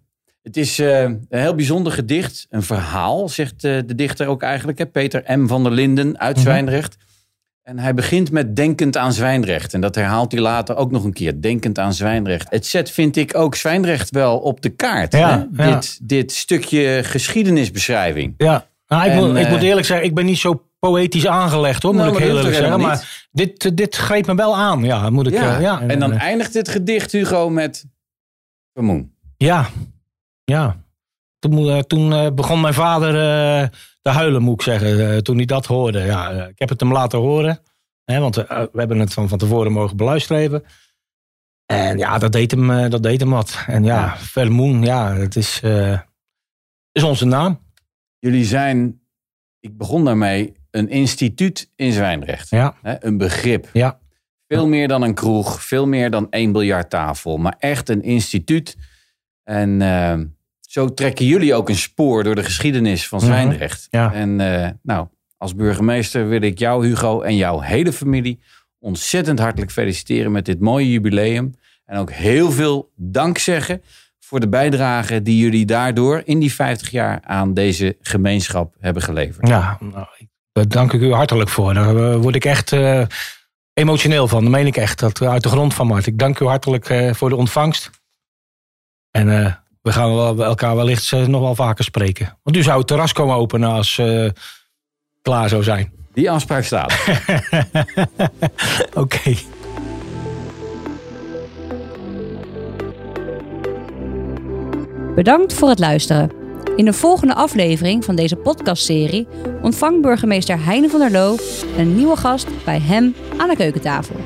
Het 0.43 0.57
is 0.57 0.81
uh, 0.81 1.01
een 1.01 1.27
heel 1.29 1.55
bijzonder 1.55 1.93
gedicht, 1.93 2.47
een 2.51 2.62
verhaal, 2.62 3.29
zegt 3.29 3.64
uh, 3.64 3.79
de 3.87 3.95
dichter 3.95 4.27
ook 4.27 4.43
eigenlijk. 4.43 4.79
Hè? 4.79 4.87
Peter 4.87 5.38
M. 5.38 5.47
van 5.47 5.62
der 5.62 5.73
Linden 5.73 6.19
uit 6.19 6.38
Zwijndrecht. 6.38 6.97
En 7.64 7.79
hij 7.79 7.94
begint 7.94 8.31
met 8.31 8.57
denkend 8.57 8.96
aan 8.96 9.12
Zwijnrecht. 9.12 9.74
En 9.74 9.81
dat 9.81 9.94
herhaalt 9.94 10.33
hij 10.33 10.40
later 10.40 10.77
ook 10.77 10.90
nog 10.90 11.05
een 11.05 11.12
keer. 11.12 11.40
Denkend 11.40 11.79
aan 11.79 11.92
Zwijnrecht. 11.92 12.50
Het 12.50 12.66
zet, 12.66 12.90
vind 12.90 13.16
ik, 13.16 13.37
ook 13.37 13.55
Zwijnrecht 13.55 14.11
wel 14.11 14.38
op 14.38 14.61
de 14.61 14.68
kaart. 14.68 15.12
Ja, 15.12 15.48
hè? 15.53 15.64
Ja. 15.64 15.74
Dit, 15.74 15.98
dit 16.03 16.33
stukje 16.33 17.00
geschiedenisbeschrijving. 17.05 18.35
Ja, 18.37 18.66
nou, 18.87 19.05
ik, 19.05 19.11
en, 19.11 19.16
moet, 19.16 19.37
ik 19.37 19.48
moet 19.48 19.62
eerlijk 19.62 19.87
zeggen, 19.87 20.07
ik 20.07 20.14
ben 20.14 20.24
niet 20.24 20.38
zo 20.38 20.66
poëtisch 20.79 21.27
aangelegd 21.27 21.83
hoor, 21.83 21.94
nou, 21.94 22.09
moet 22.09 22.18
ik 22.18 22.24
heel 22.24 22.37
eerlijk 22.37 22.55
zeggen. 22.55 22.81
Maar 22.81 23.27
dit, 23.33 23.77
dit 23.77 23.96
greep 23.96 24.27
me 24.27 24.35
wel 24.35 24.57
aan. 24.57 24.85
Ja, 24.85 25.11
moet 25.11 25.27
ik, 25.27 25.33
ja. 25.33 25.57
Uh, 25.57 25.62
ja. 25.62 25.81
En 25.81 25.98
dan 25.98 26.12
eindigt 26.12 26.53
dit 26.53 26.68
gedicht, 26.68 27.12
Hugo, 27.12 27.50
met 27.50 27.85
Vermoen. 28.72 29.14
Ja, 29.37 29.68
ja. 30.44 30.77
Toen, 31.38 31.59
uh, 31.59 31.79
toen 31.79 32.35
begon 32.35 32.61
mijn 32.61 32.74
vader 32.74 33.70
te 34.05 34.11
huilen, 34.11 34.43
moet 34.43 34.55
ik 34.55 34.62
zeggen, 34.62 35.25
toen 35.25 35.37
hij 35.37 35.45
dat 35.45 35.67
hoorde. 35.67 36.01
Ja, 36.01 36.31
ik 36.31 36.59
heb 36.59 36.69
het 36.69 36.81
hem 36.81 36.93
laten 36.93 37.19
horen. 37.19 37.61
Hè, 38.05 38.21
want 38.21 38.37
we 38.37 38.71
hebben 38.73 38.99
het 38.99 39.12
van, 39.12 39.29
van 39.29 39.38
tevoren 39.38 39.73
mogen 39.73 39.97
beluisteren. 39.97 40.64
En 41.67 41.99
ja, 41.99 42.19
dat 42.19 42.33
deed 42.33 42.51
hem, 42.51 42.90
dat 42.90 43.03
deed 43.03 43.21
hem 43.21 43.31
wat. 43.31 43.64
En 43.67 43.85
ja, 43.85 44.01
ja. 44.01 44.17
Vermoen, 44.17 44.83
ja, 44.83 45.14
het 45.14 45.37
is, 45.37 45.61
uh, 45.64 45.99
is 46.93 47.03
onze 47.03 47.25
naam. 47.25 47.61
Jullie 48.19 48.45
zijn, 48.45 49.01
ik 49.61 49.77
begon 49.77 50.05
daarmee, 50.05 50.57
een 50.71 50.88
instituut 50.88 51.71
in 51.77 51.93
Zwijndrecht. 51.93 52.51
Ja. 52.51 52.77
Hè, 52.83 53.05
een 53.05 53.19
begrip. 53.19 53.69
Ja. 53.73 54.01
Veel 54.47 54.67
meer 54.67 54.88
dan 54.88 55.03
een 55.03 55.14
kroeg, 55.14 55.62
veel 55.62 55.87
meer 55.87 56.11
dan 56.11 56.31
één 56.31 56.53
biljarttafel, 56.53 57.37
maar 57.37 57.57
echt 57.59 57.88
een 57.88 58.03
instituut. 58.03 58.77
En 59.43 59.81
uh, 59.81 60.21
zo 60.75 60.95
trekken 60.95 61.27
jullie 61.27 61.55
ook 61.55 61.69
een 61.69 61.77
spoor 61.77 62.25
door 62.25 62.35
de 62.35 62.45
geschiedenis 62.45 63.09
van 63.09 63.21
Zwijndrecht. 63.21 63.87
Ja. 63.91 64.13
En 64.13 64.41
uh, 64.41 64.69
nou, 64.83 65.07
als 65.37 65.55
burgemeester 65.55 66.29
wil 66.29 66.43
ik 66.43 66.59
jou, 66.59 66.87
Hugo, 66.87 67.21
en 67.21 67.37
jouw 67.37 67.61
hele 67.61 67.93
familie 67.93 68.41
ontzettend 68.79 69.39
hartelijk 69.39 69.71
feliciteren 69.71 70.33
met 70.33 70.45
dit 70.45 70.61
mooie 70.61 70.91
jubileum. 70.91 71.55
En 71.85 71.99
ook 71.99 72.11
heel 72.13 72.51
veel 72.51 72.93
dank 72.97 73.39
zeggen 73.39 73.83
voor 74.21 74.41
de 74.41 74.49
bijdrage 74.49 75.23
die 75.23 75.39
jullie 75.39 75.65
daardoor 75.65 76.23
in 76.25 76.39
die 76.39 76.55
50 76.55 76.91
jaar 76.91 77.21
aan 77.23 77.55
deze 77.55 77.97
gemeenschap 78.01 78.75
hebben 78.81 79.03
geleverd. 79.03 79.49
Ja, 79.49 79.79
nou, 79.81 80.07
daar 80.53 80.69
dank 80.69 80.93
ik 80.93 81.01
u 81.01 81.13
hartelijk 81.13 81.51
voor. 81.51 81.75
Daar 81.75 82.19
word 82.19 82.35
ik 82.35 82.45
echt 82.45 82.73
uh, 82.73 83.07
emotioneel 83.73 84.29
van. 84.29 84.43
Dat 84.43 84.51
meen 84.51 84.67
ik 84.67 84.77
echt. 84.77 84.99
Dat 84.99 85.23
uit 85.23 85.43
de 85.43 85.49
grond 85.49 85.75
van 85.75 85.87
Mart. 85.87 86.07
Ik 86.07 86.19
dank 86.19 86.39
u 86.39 86.47
hartelijk 86.47 86.89
uh, 86.89 87.13
voor 87.13 87.29
de 87.29 87.37
ontvangst. 87.37 87.91
En 89.11 89.63
we 89.85 89.92
gaan 89.92 90.14
wel, 90.14 90.44
elkaar 90.44 90.77
wellicht 90.77 91.12
nog 91.12 91.40
wel 91.40 91.55
vaker 91.55 91.85
spreken. 91.85 92.38
Want 92.42 92.57
u 92.57 92.62
zou 92.62 92.79
het 92.79 92.87
terras 92.87 93.12
komen 93.12 93.37
openen 93.37 93.70
als 93.70 94.01
klaar 95.23 95.49
zou 95.49 95.62
zijn. 95.62 95.92
Die 96.12 96.31
afspraak 96.31 96.64
staat. 96.64 96.92
Oké. 98.94 99.01
Okay. 99.01 99.38
Bedankt 105.14 105.55
voor 105.55 105.68
het 105.68 105.79
luisteren. 105.79 106.31
In 106.77 106.85
de 106.85 106.92
volgende 106.92 107.35
aflevering 107.35 108.05
van 108.05 108.16
deze 108.16 108.37
podcastserie 108.37 109.29
ontvangt 109.62 110.01
burgemeester 110.01 110.64
Heine 110.64 110.88
van 110.88 111.01
der 111.01 111.11
Loo 111.11 111.37
een 111.77 111.97
nieuwe 111.97 112.16
gast 112.16 112.64
bij 112.64 112.81
hem 112.81 113.14
aan 113.37 113.49
de 113.49 113.57
keukentafel. 113.57 114.16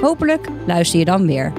Hopelijk 0.00 0.48
luister 0.66 0.98
je 0.98 1.04
dan 1.04 1.26
weer. 1.26 1.52